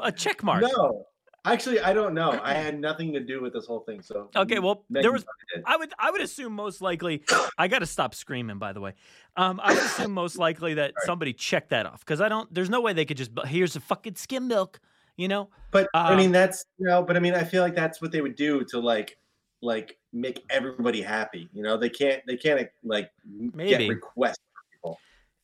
a 0.02 0.12
check 0.12 0.44
mark. 0.44 0.62
No, 0.64 1.06
actually, 1.46 1.80
I 1.80 1.94
don't 1.94 2.14
know. 2.14 2.40
I 2.44 2.54
had 2.54 2.80
nothing 2.80 3.14
to 3.14 3.20
do 3.20 3.42
with 3.42 3.54
this 3.54 3.66
whole 3.66 3.82
thing. 3.82 4.02
So 4.02 4.30
Okay, 4.36 4.60
well, 4.60 4.84
there 4.90 5.12
was. 5.12 5.26
I 5.66 5.78
would 5.78 5.94
I 6.00 6.12
would 6.12 6.22
assume 6.22 6.54
most 6.54 6.82
likely. 6.82 7.24
I 7.58 7.68
got 7.68 7.80
to 7.80 7.86
stop 7.86 8.14
screaming. 8.16 8.58
By 8.60 8.74
the 8.74 8.82
way, 8.82 8.94
um, 9.38 9.60
I 9.64 9.74
would 9.74 9.84
assume 9.84 10.12
most 10.12 10.38
likely 10.38 10.74
that 10.76 10.94
Sorry. 10.96 11.06
somebody 11.06 11.34
checked 11.34 11.70
that 11.70 11.86
off 11.86 12.00
because 12.00 12.22
I 12.22 12.30
don't. 12.30 12.52
There's 12.54 12.70
no 12.70 12.82
way 12.82 12.94
they 12.94 13.06
could 13.06 13.18
just. 13.18 13.32
Here's 13.46 13.76
a 13.76 13.80
fucking 13.80 14.16
skim 14.16 14.48
milk. 14.48 14.80
You 15.18 15.28
know. 15.30 15.50
But 15.72 15.88
I 15.94 16.12
Um, 16.12 16.18
mean, 16.18 16.32
that's 16.32 16.66
you 16.78 16.88
know. 16.88 17.02
But 17.04 17.16
I 17.16 17.20
mean, 17.20 17.34
I 17.36 17.44
feel 17.44 17.62
like 17.64 17.76
that's 17.76 18.02
what 18.02 18.12
they 18.12 18.22
would 18.22 18.36
do 18.36 18.66
to 18.66 18.80
like, 18.80 19.18
like 19.62 19.98
make 20.12 20.44
everybody 20.50 21.02
happy. 21.02 21.48
You 21.54 21.64
know, 21.64 21.78
they 21.78 21.90
can't. 21.90 22.22
They 22.28 22.36
can't 22.36 22.68
like 22.84 23.12
Maybe. 23.26 23.70
get 23.70 23.90
requests 23.90 24.40
from 24.54 24.64
people. 24.74 25.00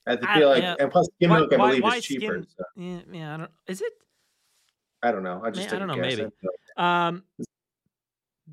I 0.08 0.18
I- 0.34 0.40
feel 0.40 0.50
like, 0.50 0.64
yeah. 0.64 0.76
and 0.80 0.92
plus, 0.92 1.08
skim 1.16 1.30
Why- 1.30 1.40
milk, 1.40 1.54
I 1.54 1.58
why- 1.58 1.68
believe, 1.70 1.84
why 1.84 1.96
is 1.98 2.04
cheaper. 2.06 2.42
skim- 2.42 2.48
So, 2.58 2.64
Yeah, 2.76 3.00
yeah. 3.14 3.34
I 3.34 3.38
don't. 3.38 3.52
Is 3.68 3.82
it? 3.82 3.94
I 5.04 5.12
don't 5.12 5.24
know. 5.24 5.42
I 5.44 5.52
just 5.52 5.74
I 5.74 5.80
don't 5.80 5.88
know, 5.88 5.96
maybe. 5.96 6.28
Um, 6.78 7.24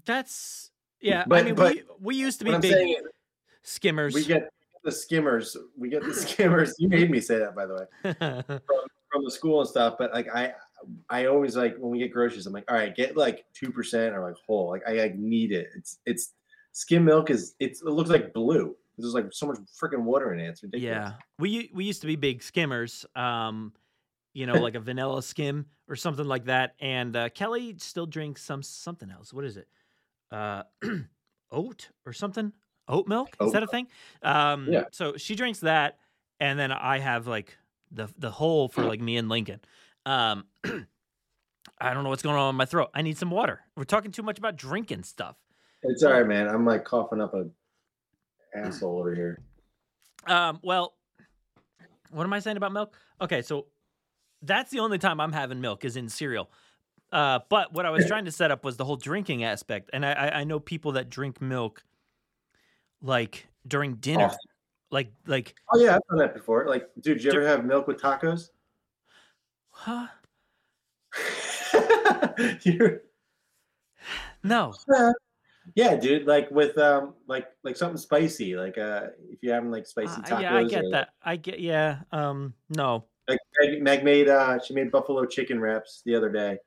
that's 0.04 0.70
yeah. 1.00 1.24
I 1.30 1.42
mean, 1.42 1.54
but 1.54 1.74
we 1.74 1.82
we 2.00 2.16
used 2.16 2.38
to 2.40 2.44
be 2.44 2.52
big 2.58 2.72
saying 2.72 2.96
skimmers. 3.62 4.14
we 4.14 4.24
get 4.24 4.50
the 4.84 4.92
skimmers. 4.92 5.56
We 5.76 5.88
get 5.88 6.02
the 6.02 6.14
skimmers. 6.14 6.74
You 6.78 6.88
made 6.88 7.10
me 7.10 7.20
say 7.20 7.38
that, 7.38 7.54
by 7.54 7.66
the 7.66 7.74
way. 7.74 8.60
from 9.10 9.24
the 9.24 9.30
school 9.30 9.60
and 9.60 9.68
stuff. 9.68 9.96
But 9.98 10.12
like 10.12 10.28
I, 10.34 10.52
I 11.10 11.26
always 11.26 11.56
like 11.56 11.76
when 11.78 11.90
we 11.90 11.98
get 11.98 12.12
groceries, 12.12 12.46
I'm 12.46 12.52
like, 12.52 12.70
all 12.70 12.76
right, 12.76 12.94
get 12.94 13.16
like 13.16 13.44
two 13.54 13.70
percent 13.70 14.14
or 14.14 14.22
like 14.22 14.36
whole. 14.46 14.68
Like 14.70 14.82
I 14.86 14.92
like 14.92 15.16
need 15.16 15.52
it. 15.52 15.68
It's 15.76 15.98
it's 16.06 16.32
skim 16.72 17.04
milk 17.04 17.30
is 17.30 17.54
it's 17.60 17.82
it 17.82 17.88
looks 17.88 18.10
like 18.10 18.32
blue. 18.32 18.76
There's 18.96 19.14
like 19.14 19.26
so 19.32 19.46
much 19.46 19.58
freaking 19.80 20.02
water 20.02 20.32
in 20.32 20.40
it. 20.40 20.48
It's 20.48 20.62
ridiculous. 20.62 20.96
yeah, 20.96 21.12
we 21.38 21.70
we 21.74 21.84
used 21.84 22.00
to 22.00 22.06
be 22.06 22.16
big 22.16 22.42
skimmers. 22.42 23.06
Um, 23.14 23.72
you 24.38 24.46
know, 24.46 24.54
like 24.54 24.76
a 24.76 24.80
vanilla 24.80 25.20
skim 25.20 25.66
or 25.88 25.96
something 25.96 26.24
like 26.24 26.44
that. 26.44 26.76
And 26.78 27.16
uh, 27.16 27.28
Kelly 27.30 27.74
still 27.78 28.06
drinks 28.06 28.40
some 28.40 28.62
something 28.62 29.10
else. 29.10 29.34
What 29.34 29.44
is 29.44 29.56
it? 29.56 29.66
Uh, 30.30 30.62
oat 31.50 31.88
or 32.06 32.12
something? 32.12 32.52
Oat 32.86 33.08
milk? 33.08 33.30
Is 33.40 33.48
Oat 33.48 33.52
that 33.54 33.62
a 33.64 33.66
thing? 33.66 33.88
Um, 34.22 34.68
Yeah. 34.70 34.84
So 34.92 35.16
she 35.16 35.34
drinks 35.34 35.58
that, 35.60 35.98
and 36.38 36.56
then 36.56 36.70
I 36.70 37.00
have 37.00 37.26
like 37.26 37.56
the 37.90 38.08
the 38.16 38.30
whole 38.30 38.68
for 38.68 38.84
like 38.84 39.00
me 39.00 39.16
and 39.16 39.28
Lincoln. 39.28 39.58
Um, 40.06 40.44
I 40.64 41.92
don't 41.92 42.04
know 42.04 42.10
what's 42.10 42.22
going 42.22 42.36
on 42.36 42.50
in 42.50 42.56
my 42.56 42.64
throat. 42.64 42.90
I 42.94 43.02
need 43.02 43.18
some 43.18 43.32
water. 43.32 43.60
We're 43.76 43.84
talking 43.84 44.12
too 44.12 44.22
much 44.22 44.38
about 44.38 44.54
drinking 44.56 45.02
stuff. 45.02 45.36
It's 45.82 46.04
all 46.04 46.12
right, 46.12 46.26
man. 46.26 46.46
I'm 46.46 46.64
like 46.64 46.84
coughing 46.84 47.20
up 47.20 47.34
a 47.34 47.46
asshole 48.54 49.00
over 49.00 49.14
here. 49.14 49.42
Um, 50.28 50.60
well, 50.62 50.94
what 52.10 52.22
am 52.22 52.32
I 52.32 52.38
saying 52.38 52.56
about 52.56 52.72
milk? 52.72 52.94
Okay, 53.20 53.42
so 53.42 53.66
that's 54.42 54.70
the 54.70 54.80
only 54.80 54.98
time 54.98 55.20
I'm 55.20 55.32
having 55.32 55.60
milk 55.60 55.84
is 55.84 55.96
in 55.96 56.08
cereal. 56.08 56.50
Uh, 57.10 57.40
but 57.48 57.72
what 57.72 57.86
I 57.86 57.90
was 57.90 58.06
trying 58.06 58.26
to 58.26 58.32
set 58.32 58.50
up 58.50 58.64
was 58.64 58.76
the 58.76 58.84
whole 58.84 58.96
drinking 58.96 59.42
aspect, 59.42 59.90
and 59.92 60.04
I, 60.04 60.12
I, 60.12 60.38
I 60.40 60.44
know 60.44 60.60
people 60.60 60.92
that 60.92 61.08
drink 61.08 61.40
milk 61.40 61.82
like 63.00 63.46
during 63.66 63.94
dinner. 63.96 64.24
Often. 64.26 64.38
Like 64.90 65.12
like 65.26 65.54
Oh 65.72 65.78
yeah, 65.78 65.96
I've 65.96 66.00
done 66.08 66.18
that 66.18 66.34
before. 66.34 66.66
Like, 66.66 66.88
dude, 67.00 67.22
you 67.22 67.30
ever 67.30 67.46
have 67.46 67.64
milk 67.64 67.86
with 67.86 68.00
tacos? 68.00 68.50
huh? 69.70 70.06
You're, 72.62 73.02
No. 74.42 74.72
yeah, 75.74 75.96
dude. 75.96 76.26
Like 76.26 76.50
with 76.50 76.78
um, 76.78 77.14
like 77.26 77.48
like 77.64 77.76
something 77.76 77.98
spicy. 77.98 78.56
Like 78.56 78.78
uh, 78.78 79.08
if 79.30 79.42
you're 79.42 79.54
having 79.54 79.70
like 79.70 79.86
spicy 79.86 80.20
Uh, 80.22 80.24
tacos. 80.24 80.40
yeah, 80.42 80.56
I 80.56 80.64
get 80.64 80.84
like- 80.84 80.92
that. 80.92 81.08
I 81.22 81.36
get 81.36 81.60
yeah. 81.60 81.98
Um 82.12 82.54
no. 82.70 83.04
Like 83.28 83.38
Meg, 83.60 83.82
Meg 83.82 84.04
made 84.04 84.28
uh, 84.28 84.58
she 84.58 84.72
made 84.74 84.90
buffalo 84.90 85.26
chicken 85.26 85.60
wraps 85.60 86.02
the 86.06 86.14
other 86.14 86.30
day, 86.30 86.58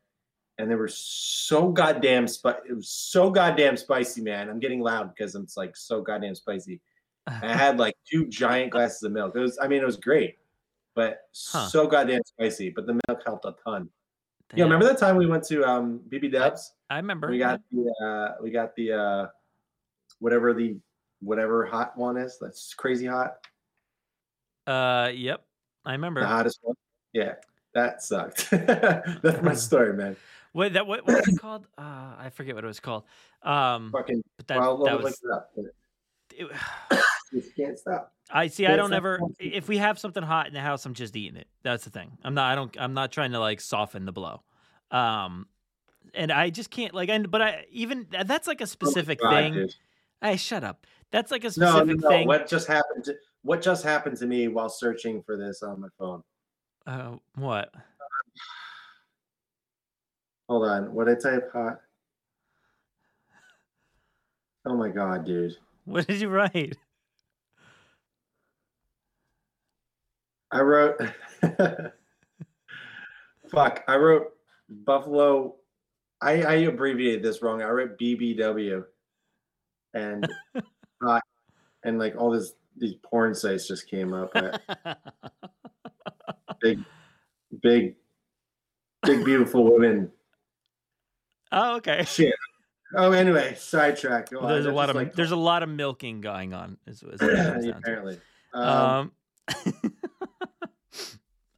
and 0.58 0.70
they 0.70 0.76
were 0.76 0.88
so 0.88 1.70
goddamn 1.72 2.28
spicy. 2.28 2.60
It 2.70 2.74
was 2.74 2.90
so 2.90 3.32
goddamn 3.32 3.78
spicy, 3.78 4.22
man. 4.22 4.50
I'm 4.50 4.60
getting 4.60 4.80
loud 4.80 5.14
because 5.16 5.34
it's 5.36 5.58
like 5.58 5.76
so 5.76 6.02
goddamn 6.02 6.36
spicy. 6.36 6.80
I 7.28 7.34
had 7.54 7.80
like 7.80 7.96
two 8.12 8.28
giant 8.28 8.72
glasses 8.72 9.02
of 9.04 9.12
milk. 9.12 9.36
It 9.36 9.40
was, 9.40 9.58
I 9.60 9.68
mean, 9.68 9.82
it 9.82 9.86
was 9.86 9.98
great, 9.98 10.36
but 10.96 11.22
Huh. 11.36 11.68
so 11.68 11.88
goddamn 11.88 12.22
spicy. 12.26 12.70
But 12.70 12.86
the 12.86 13.00
milk 13.08 13.22
helped 13.26 13.46
a 13.46 13.56
ton. 13.66 13.90
Yeah, 14.54 14.66
remember 14.66 14.86
that 14.86 14.98
time 14.98 15.16
we 15.16 15.28
went 15.28 15.46
to 15.46 15.64
um 15.64 16.02
BB 16.10 16.32
Dubs? 16.32 16.74
I 16.90 16.98
remember. 16.98 17.30
We 17.30 17.40
got 17.40 17.62
the 17.72 17.94
uh 18.06 18.44
we 18.44 18.52
got 18.52 18.76
the 18.76 18.92
uh 18.92 19.28
whatever 20.20 20.54
the 20.54 20.78
whatever 21.22 21.66
hot 21.66 21.98
one 21.98 22.18
is. 22.18 22.38
That's 22.40 22.74
crazy 22.74 23.08
hot. 23.08 23.38
Uh 24.68 25.10
yep. 25.14 25.46
I 25.86 25.94
remember. 25.94 26.22
The 26.22 26.28
hottest 26.28 26.60
one. 26.62 26.76
Yeah, 27.14 27.34
that 27.74 28.02
sucked. 28.04 28.50
That's 28.52 29.42
my 29.42 29.54
story, 29.56 29.94
man. 29.94 30.16
Wait, 30.54 30.74
that 30.74 30.86
what, 30.86 31.08
what 31.08 31.18
was 31.18 31.28
it 31.28 31.40
called? 31.40 31.66
Uh, 31.78 32.16
I 32.20 32.30
forget 32.34 32.56
what 32.56 32.64
it 32.64 32.68
was 32.68 32.80
called. 32.80 33.04
Um, 33.44 33.92
Fucking 33.92 34.22
but 34.38 34.48
that 34.48 34.60
well, 34.60 34.78
that 34.84 34.96
look 34.96 35.04
was. 35.04 35.22
it 35.24 35.32
up. 35.32 35.52
It, 36.34 36.50
You 37.34 37.44
can't 37.56 37.80
stop. 37.80 38.14
I 38.30 38.48
see. 38.48 38.66
I 38.66 38.76
don't 38.76 38.92
ever. 38.94 39.20
If 39.40 39.70
we 39.70 39.78
have 39.78 39.98
something 39.98 40.22
hot 40.24 40.48
in 40.48 40.54
the 40.54 40.60
house, 40.60 40.86
I'm 40.86 40.94
just 40.94 41.16
eating 41.16 41.38
it. 41.38 41.48
That's 41.64 41.86
the 41.86 41.90
thing. 41.90 42.12
I'm 42.26 42.34
not. 42.34 42.52
I 42.52 42.56
don't. 42.56 42.76
I'm 42.80 42.94
not 42.94 43.12
trying 43.12 43.32
to 43.32 43.40
like 43.40 43.62
soften 43.62 44.04
the 44.06 44.12
blow. 44.12 44.42
Um, 44.92 45.48
and 46.14 46.30
I 46.30 46.50
just 46.50 46.70
can't 46.70 46.94
like. 46.94 47.08
And 47.08 47.32
but 47.32 47.42
I 47.42 47.66
even 47.72 48.08
that's 48.12 48.48
like 48.48 48.60
a 48.60 48.68
specific 48.68 49.20
Oh 49.22 49.30
God, 49.30 49.36
thing. 49.36 49.54
dude. 49.54 49.76
Hey, 50.22 50.36
shut 50.36 50.64
up. 50.66 50.86
That's 51.12 51.32
like 51.32 51.46
a 51.46 51.52
specific 51.52 51.88
No, 51.88 51.94
no, 51.94 52.00
no. 52.02 52.10
thing. 52.10 52.28
What 52.28 52.48
just 52.50 52.68
happened? 52.68 53.08
What 53.44 53.62
just 53.62 53.84
happened 53.84 54.18
to 54.18 54.28
me 54.28 54.48
while 54.48 54.70
searching 54.70 55.24
for 55.24 55.36
this 55.36 55.64
on 55.64 55.82
my 55.82 55.88
phone? 55.98 56.24
Uh, 56.86 57.16
what? 57.36 57.74
Hold 60.48 60.68
on. 60.68 60.94
What 60.94 61.08
did 61.08 61.18
I 61.18 61.32
type? 61.32 61.52
Hot. 61.54 61.80
Oh 64.66 64.76
my 64.76 64.90
god, 64.90 65.26
dude. 65.26 65.56
What 65.86 66.06
did 66.08 66.22
you 66.22 66.30
write? 66.30 66.78
I 70.52 70.62
wrote. 70.62 71.02
Fuck. 73.52 73.84
I 73.88 73.96
wrote 73.96 74.28
Buffalo. 74.70 75.56
I, 76.22 76.44
I 76.44 76.54
abbreviated 76.54 77.24
this 77.24 77.42
wrong. 77.42 77.64
I 77.64 77.70
wrote 77.70 77.98
BBW, 77.98 78.84
and 79.96 80.28
hot, 81.02 81.24
and 81.84 81.98
like 81.98 82.16
all 82.16 82.30
this 82.30 82.54
these 82.78 82.96
porn 83.04 83.34
sites 83.36 83.68
just 83.68 83.88
came 83.90 84.14
up. 84.14 84.32
I- 84.36 84.96
big, 86.62 86.80
big, 87.62 87.96
big, 89.04 89.26
beautiful 89.26 89.72
women. 89.72 90.12
oh, 91.52 91.76
okay. 91.78 92.04
Shit. 92.08 92.34
Oh, 92.96 93.12
anyway, 93.14 93.56
sidetrack. 93.58 94.30
Well, 94.32 94.48
there's 94.48 94.66
a 94.66 94.72
lot 94.72 94.90
of 94.90 94.96
like- 94.96 95.14
there's 95.14 95.32
a 95.32 95.36
lot 95.36 95.64
of 95.64 95.70
milking 95.70 96.22
going 96.22 96.54
on. 96.54 96.78
Is, 96.88 96.98
is 97.04 97.04
what 97.04 97.14
it 97.14 97.20
comes 97.38 97.66
down 97.66 97.74
to. 97.74 97.78
apparently. 97.78 98.20
Um, 98.54 99.12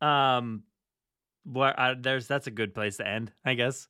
Um, 0.02 0.08
um, 0.08 0.63
what? 1.43 1.78
Uh, 1.78 1.95
there's 1.99 2.28
that's 2.28 2.47
a 2.47 2.52
good 2.52 2.73
place 2.73 2.97
to 2.97 3.08
end, 3.08 3.32
I 3.43 3.56
guess. 3.56 3.88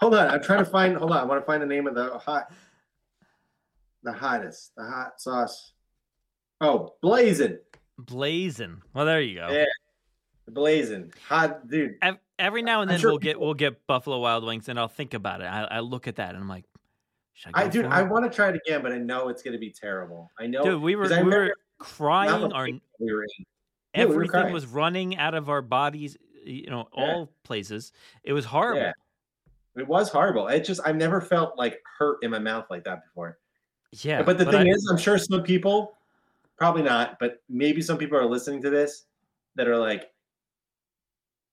hold 0.00 0.14
on, 0.14 0.28
I'm 0.28 0.42
trying 0.42 0.58
to 0.64 0.70
find. 0.70 0.96
Hold 0.96 1.12
on, 1.12 1.18
I 1.18 1.24
want 1.24 1.40
to 1.40 1.46
find 1.46 1.62
the 1.62 1.66
name 1.66 1.86
of 1.86 1.94
the 1.94 2.18
hot, 2.18 2.52
the 4.04 4.12
hottest, 4.12 4.72
the 4.76 4.84
hot 4.84 5.20
sauce. 5.20 5.72
Oh, 6.60 6.94
blazing, 7.02 7.58
Blazing. 7.98 8.80
Well, 8.92 9.04
there 9.06 9.20
you 9.20 9.36
go. 9.36 9.48
Yeah. 9.50 9.64
blazing, 10.48 11.12
hot 11.28 11.68
dude. 11.68 11.96
Every 12.38 12.62
now 12.62 12.80
and 12.80 12.90
then 12.90 12.98
sure 12.98 13.10
we'll 13.10 13.18
get 13.18 13.38
we'll 13.38 13.54
get 13.54 13.86
Buffalo 13.86 14.18
Wild 14.18 14.44
Wings, 14.44 14.68
and 14.68 14.78
I'll 14.78 14.88
think 14.88 15.14
about 15.14 15.40
it. 15.40 15.44
I, 15.44 15.64
I 15.64 15.80
look 15.80 16.08
at 16.08 16.16
that 16.16 16.30
and 16.34 16.38
I'm 16.38 16.48
like, 16.48 16.64
should 17.34 17.52
I 17.54 17.64
I 17.64 17.68
dude, 17.68 17.86
I 17.86 18.02
want 18.02 18.24
to 18.24 18.34
try 18.34 18.48
it 18.48 18.56
again, 18.56 18.82
but 18.82 18.92
I 18.92 18.98
know 18.98 19.28
it's 19.28 19.42
gonna 19.42 19.58
be 19.58 19.70
terrible. 19.70 20.30
I 20.38 20.46
know. 20.46 20.64
Dude, 20.64 20.82
we 20.82 20.96
were 20.96 21.08
we 21.08 21.22
were 21.22 21.54
crying. 21.78 22.52
Our 22.52 22.66
we 22.66 23.12
were 23.12 23.22
in. 23.24 23.28
Yeah, 23.94 24.04
we 24.06 24.06
were 24.06 24.12
everything 24.14 24.30
crying. 24.30 24.52
was 24.52 24.66
running 24.66 25.16
out 25.16 25.34
of 25.34 25.48
our 25.48 25.62
bodies. 25.62 26.16
You 26.44 26.66
know, 26.68 26.88
Yeah. 26.96 27.04
all 27.04 27.32
places. 27.44 27.92
It 28.24 28.32
was 28.32 28.44
horrible. 28.44 28.82
Yeah. 28.82 28.92
It 29.76 29.86
was 29.88 30.08
horrible. 30.10 30.48
It 30.48 30.64
just 30.64 30.80
I've 30.84 30.96
never 30.96 31.20
felt 31.20 31.56
like 31.56 31.80
hurt 31.98 32.18
in 32.22 32.30
my 32.32 32.38
mouth 32.40 32.66
like 32.70 32.84
that 32.84 33.04
before. 33.04 33.38
Yeah, 34.02 34.22
but 34.22 34.38
the 34.38 34.44
thing 34.46 34.68
I- 34.68 34.70
is, 34.72 34.88
I'm 34.90 34.96
sure 34.98 35.18
some 35.18 35.42
people, 35.42 35.96
probably 36.56 36.82
not, 36.82 37.18
but 37.20 37.42
maybe 37.48 37.80
some 37.82 37.98
people 37.98 38.18
are 38.18 38.26
listening 38.26 38.62
to 38.62 38.70
this 38.70 39.04
that 39.56 39.68
are 39.68 39.76
like 39.78 40.10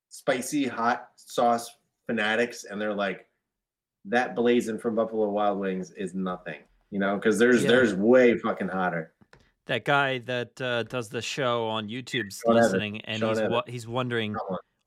spicy 0.10 0.68
hot 0.68 1.10
sauce 1.16 1.70
fanatics, 2.08 2.64
and 2.66 2.80
they're 2.82 2.94
like, 2.94 3.28
that 4.06 4.36
blazing 4.36 4.80
from 4.80 4.96
Buffalo 4.96 5.30
Wild 5.30 5.60
Wings 5.60 5.92
is 5.92 6.14
nothing, 6.16 6.60
you 6.90 7.00
know, 7.00 7.16
because 7.16 7.38
there's 7.38 7.64
Yeah. 7.64 7.70
there's 7.70 7.94
way 7.94 8.38
fucking 8.38 8.68
hotter. 8.70 9.14
that 9.68 9.86
guy 9.86 10.18
that 10.18 10.60
uh, 10.60 10.84
does 10.84 11.08
the 11.10 11.22
show 11.22 11.68
on 11.68 11.88
YouTube's 11.88 12.42
Evans. 12.48 12.66
listening, 12.66 13.02
and 13.02 13.20
Sean 13.20 13.30
he's 13.38 13.50
wa- 13.50 13.64
he's 13.68 13.88
wondering 13.88 14.36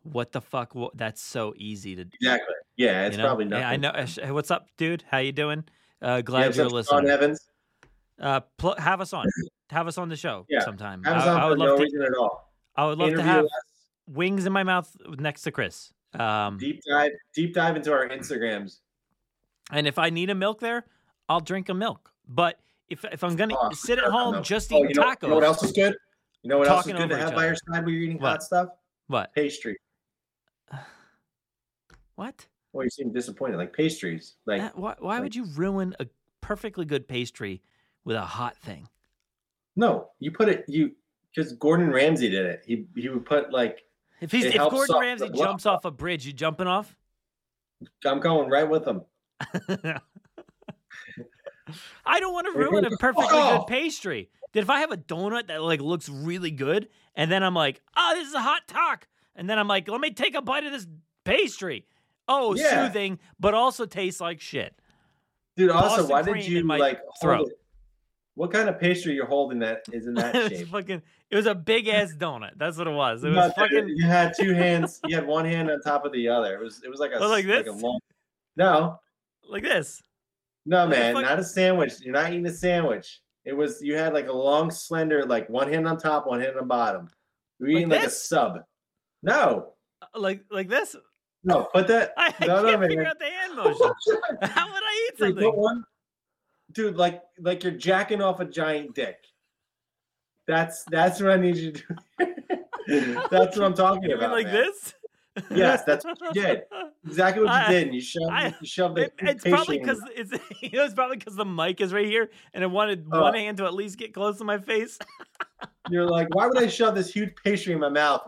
what 0.02 0.32
the 0.32 0.40
fuck. 0.42 0.74
What, 0.74 0.94
that's 0.96 1.22
so 1.22 1.54
easy 1.56 1.94
to. 1.96 2.02
Exactly. 2.20 2.54
Yeah, 2.76 3.06
it's 3.06 3.16
you 3.16 3.22
know? 3.22 3.28
probably 3.28 3.44
nothing. 3.46 3.62
Yeah, 3.62 3.68
I 3.70 3.76
know. 3.76 3.88
uh, 3.90 4.06
Hey, 4.06 4.30
what's 4.32 4.50
up, 4.50 4.66
dude? 4.76 5.04
How 5.08 5.18
you 5.18 5.32
doing? 5.32 5.64
Uh, 6.04 6.20
glad 6.20 6.54
you're 6.54 6.66
Sean 6.66 6.72
listening. 6.72 7.08
Evans. 7.08 7.48
Uh, 8.20 8.40
pl- 8.58 8.76
have 8.78 9.00
us 9.00 9.12
on. 9.12 9.26
Have 9.70 9.88
us 9.88 9.96
on 9.98 10.08
the 10.08 10.16
show 10.16 10.44
Yeah, 10.48 10.60
sometime. 10.64 11.02
I, 11.06 11.10
I 11.12 11.48
would 11.48 11.58
no 11.58 11.64
love 11.64 11.78
to. 11.78 11.82
reason 11.84 12.02
at 12.02 12.14
all. 12.14 12.52
I 12.76 12.86
would 12.86 12.98
love 12.98 13.10
to 13.14 13.22
have 13.22 13.44
us, 13.46 13.50
wings 14.06 14.44
in 14.46 14.52
my 14.52 14.62
mouth 14.62 14.94
next 15.18 15.42
to 15.42 15.50
Chris. 15.50 15.92
Um, 16.12 16.58
deep 16.58 16.80
dive, 16.88 17.12
deep 17.34 17.54
dive 17.54 17.74
into 17.76 17.90
our 17.92 18.08
Instagrams. 18.08 18.78
and 19.72 19.86
if 19.86 19.98
I 19.98 20.10
need 20.10 20.30
a 20.30 20.34
milk 20.34 20.60
there, 20.60 20.84
I'll 21.28 21.40
drink 21.40 21.68
a 21.70 21.74
milk. 21.74 22.12
But 22.28 22.60
if 22.88 23.04
if 23.10 23.24
I'm 23.24 23.34
gonna 23.36 23.54
Oh, 23.58 23.70
sit 23.72 23.98
at 23.98 24.04
home 24.04 24.42
just 24.44 24.70
Oh, 24.72 24.76
eating 24.76 24.90
you 24.90 24.94
know, 24.96 25.02
tacos, 25.04 25.22
You 25.22 25.28
know 25.30 25.34
what 25.36 25.44
else 25.44 25.62
is 25.62 25.72
good? 25.72 25.96
You 26.42 26.50
know 26.50 26.58
what 26.58 26.68
else 26.68 26.86
is 26.86 26.92
good 26.92 27.08
to 27.08 27.16
have 27.16 27.34
by 27.34 27.46
your 27.46 27.54
side 27.54 27.84
when 27.84 27.94
you're 27.94 28.02
eating 28.02 28.18
What? 28.20 28.28
hot 28.28 28.42
stuff? 28.42 28.68
what? 29.06 29.34
Pastry. 29.34 29.76
What? 32.16 32.46
Well, 32.74 32.84
you 32.84 32.90
seem 32.90 33.12
disappointed. 33.12 33.56
Like 33.56 33.72
pastries. 33.72 34.34
Like 34.46 34.60
Uh, 34.60 34.70
why 34.74 34.94
why 34.98 35.20
would 35.20 35.34
you 35.34 35.44
ruin 35.44 35.94
a 36.00 36.06
perfectly 36.40 36.84
good 36.84 37.06
pastry 37.08 37.62
with 38.04 38.16
a 38.16 38.22
hot 38.22 38.56
thing? 38.58 38.88
no, 39.76 40.10
you 40.20 40.30
put 40.30 40.48
it 40.48 40.64
you 40.68 40.92
because 41.34 41.52
Gordon 41.54 41.90
Ramsay 41.90 42.28
did 42.28 42.46
it. 42.46 42.62
He 42.66 42.86
he 42.96 43.08
would 43.08 43.24
put 43.24 43.52
like 43.52 43.84
If 44.20 44.32
he's 44.32 44.46
if 44.46 44.56
Gordon 44.56 44.98
Ramsay 44.98 45.30
jumps 45.30 45.66
off 45.66 45.84
a 45.84 45.90
bridge, 45.90 46.26
you 46.26 46.32
jumping 46.32 46.66
off? 46.66 46.96
I'm 48.04 48.20
going 48.20 48.50
right 48.50 48.68
with 48.68 48.86
him. 48.86 49.02
I 52.04 52.20
don't 52.20 52.32
want 52.32 52.46
to 52.52 52.58
ruin 52.58 52.84
a 52.84 52.90
perfectly 52.90 53.26
oh! 53.30 53.58
good 53.58 53.66
pastry. 53.68 54.30
That 54.52 54.60
if 54.60 54.70
I 54.70 54.80
have 54.80 54.92
a 54.92 54.96
donut 54.96 55.46
that 55.48 55.62
like 55.62 55.80
looks 55.80 56.08
really 56.08 56.50
good, 56.50 56.88
and 57.14 57.30
then 57.30 57.42
I'm 57.42 57.54
like, 57.54 57.82
oh, 57.96 58.12
this 58.14 58.28
is 58.28 58.34
a 58.34 58.42
hot 58.42 58.68
talk, 58.68 59.06
and 59.34 59.48
then 59.48 59.58
I'm 59.58 59.68
like, 59.68 59.88
let 59.88 60.00
me 60.00 60.10
take 60.10 60.34
a 60.34 60.42
bite 60.42 60.64
of 60.64 60.72
this 60.72 60.86
pastry. 61.24 61.86
Oh, 62.28 62.54
Yeah. 62.54 62.86
soothing, 62.86 63.18
but 63.38 63.54
also 63.54 63.84
tastes 63.86 64.20
like 64.20 64.40
shit. 64.40 64.74
Dude, 65.56 65.70
also, 65.70 66.08
Boston 66.08 66.10
why 66.10 66.22
did 66.22 66.46
you 66.48 66.62
like 66.62 67.00
throat. 67.20 67.50
What 68.36 68.50
kind 68.52 68.68
of 68.68 68.80
pastry 68.80 69.14
you're 69.14 69.26
holding 69.26 69.60
that 69.60 69.82
is 69.92 70.06
in 70.08 70.14
that 70.14 70.34
was 70.34 70.48
shape? 70.48 70.68
fucking. 70.68 71.02
It 71.30 71.36
was 71.36 71.46
a 71.46 71.54
big 71.54 71.86
ass 71.86 72.12
donut. 72.16 72.50
That's 72.56 72.76
what 72.76 72.86
it 72.88 72.90
was. 72.94 73.22
It 73.22 73.28
was 73.28 73.36
No, 73.36 73.46
dude, 73.46 73.54
fucking. 73.54 73.88
You 73.96 74.06
had 74.06 74.32
two 74.38 74.52
hands. 74.54 75.00
You 75.06 75.14
had 75.14 75.26
one 75.26 75.44
hand 75.44 75.70
on 75.70 75.80
top 75.82 76.04
of 76.04 76.12
the 76.12 76.28
other. 76.28 76.54
It 76.56 76.60
was. 76.64 76.82
It 76.84 76.88
was 76.90 76.98
like 76.98 77.12
a 77.12 77.18
Oh, 77.20 77.28
like 77.28 77.46
this? 77.46 77.68
a 77.68 77.72
long. 77.72 78.00
No, 78.56 78.98
like 79.48 79.62
this. 79.62 80.02
no, 80.66 80.78
Like 80.86 80.90
man, 80.90 81.14
fuck- 81.14 81.22
not 81.24 81.38
a 81.38 81.44
sandwich. 81.44 81.92
You're 82.00 82.14
not 82.14 82.30
eating 82.32 82.46
a 82.46 82.52
sandwich. 82.52 83.20
It 83.44 83.52
was. 83.52 83.80
You 83.82 83.96
had 83.96 84.12
like 84.14 84.26
a 84.28 84.32
long, 84.32 84.70
slender, 84.70 85.24
like 85.24 85.48
one 85.48 85.72
hand 85.72 85.86
on 85.86 85.98
top, 85.98 86.26
one 86.26 86.40
hand 86.40 86.56
on 86.58 86.66
bottom. 86.66 87.08
You're 87.60 87.68
eating 87.68 87.88
like, 87.88 88.04
a 88.04 88.10
sub. 88.10 88.64
No, 89.22 89.74
Uh, 90.02 90.18
Like 90.18 90.40
like 90.50 90.68
this. 90.68 90.96
No, 91.44 91.64
put 91.64 91.86
that. 91.88 92.12
I, 92.16 92.34
I 92.40 92.46
No, 92.46 92.62
no, 92.62 92.68
can't 92.70 92.82
figure 92.82 92.96
man. 93.02 93.06
out 93.06 93.18
the 93.18 93.24
hand 93.26 93.54
motion. 93.56 93.86
How 94.50 94.66
would 94.72 94.82
I 94.82 95.08
eat 95.08 95.18
Dude, 95.18 95.28
something? 95.28 95.52
one, 95.56 95.84
dude, 96.72 96.96
like 96.96 97.22
like 97.40 97.62
you're 97.62 97.72
jacking 97.72 98.20
off 98.22 98.40
a 98.40 98.44
giant 98.44 98.94
dick. 98.94 99.16
That's 100.46 100.84
that's 100.90 101.20
what 101.20 101.30
I 101.32 101.36
need 101.36 101.56
you 101.56 101.72
to 101.72 101.82
do. 102.88 103.14
that's 103.30 103.56
what 103.56 103.64
I'm 103.64 103.74
talking 103.74 104.02
You 104.02 104.08
mean 104.10 104.18
about. 104.18 104.32
like 104.32 104.46
man. 104.46 104.54
this? 104.54 104.94
Yes, 105.50 105.82
that's 105.84 106.04
what 106.04 106.16
you 106.20 106.32
did. 106.42 106.62
Exactly 107.04 107.42
what 107.44 107.50
you 107.52 107.58
I- 107.66 107.70
did. 107.72 107.92
You 107.94 108.00
shoved, 108.00 108.30
I- 108.30 108.54
you 108.60 108.66
shoved 108.66 108.96
the 108.96 109.02
It- 109.04 109.14
it's 109.18 109.44
probably 109.44 109.78
because 109.78 110.00
it's 110.14 110.32
you 110.62 110.70
know 110.72 110.84
it's 110.84 110.94
probably 110.94 111.16
because 111.16 111.34
the 111.34 111.44
mic 111.44 111.80
is 111.80 111.92
right 111.92 112.06
here, 112.06 112.30
and 112.52 112.62
I 112.62 112.66
wanted 112.68 113.06
Oh. 113.10 113.22
one 113.22 113.34
hand 113.34 113.56
to 113.56 113.64
at 113.64 113.74
least 113.74 113.98
get 113.98 114.12
close 114.14 114.38
to 114.38 114.44
my 114.44 114.58
face. 114.58 114.98
You're 115.90 116.06
like, 116.08 116.32
why 116.34 116.46
would 116.46 116.56
I 116.58 116.66
shove 116.68 116.94
this 116.94 117.12
huge 117.12 117.34
pastry 117.42 117.72
in 117.72 117.80
my 117.80 117.88
mouth? 117.88 118.22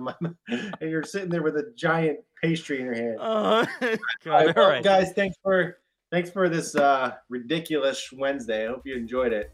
and 0.51 0.75
you're 0.81 1.03
sitting 1.05 1.29
there 1.31 1.43
with 1.43 1.57
a 1.57 1.71
giant 1.77 2.19
pastry 2.43 2.81
in 2.81 2.87
your 2.87 2.95
hand. 2.95 3.19
All 3.21 3.65
God, 3.65 3.99
right, 4.25 4.49
all 4.49 4.53
well, 4.57 4.69
right. 4.71 4.85
guys, 4.85 5.13
thanks 5.13 5.37
for 5.43 5.79
thanks 6.11 6.31
for 6.31 6.49
this 6.49 6.75
uh, 6.77 7.15
ridiculous 7.29 8.11
Wednesday. 8.13 8.67
I 8.67 8.69
hope 8.69 8.83
you 8.85 8.95
enjoyed 8.97 9.33
it. 9.33 9.53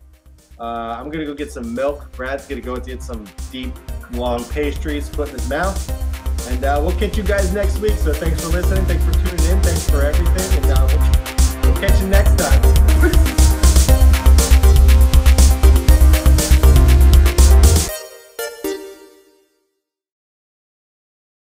Uh, 0.59 0.97
I'm 0.99 1.11
gonna 1.11 1.25
go 1.25 1.35
get 1.35 1.53
some 1.53 1.75
milk. 1.75 2.11
Brad's 2.13 2.47
gonna 2.47 2.61
go 2.61 2.77
get 2.77 3.03
some 3.03 3.25
deep, 3.51 3.73
long 4.13 4.45
pastries, 4.45 5.09
put 5.09 5.29
in 5.29 5.35
his 5.35 5.49
mouth, 5.49 6.49
and 6.49 6.65
uh, 6.65 6.81
we'll 6.83 6.97
catch 6.99 7.17
you 7.17 7.23
guys 7.23 7.53
next 7.53 7.79
week. 7.79 7.97
So 7.97 8.13
thanks 8.13 8.43
for 8.43 8.49
listening. 8.49 8.85
Thanks 8.87 9.05
for 9.05 9.13
tuning 9.13 9.45
in. 9.51 9.63
Thanks 9.63 9.89
for 9.89 10.03
everything, 10.03 10.63
and 10.63 10.73
uh, 10.79 11.61
we'll 11.65 11.77
catch 11.77 12.01
you 12.01 12.09
next 12.09 12.37
time. 12.39 13.29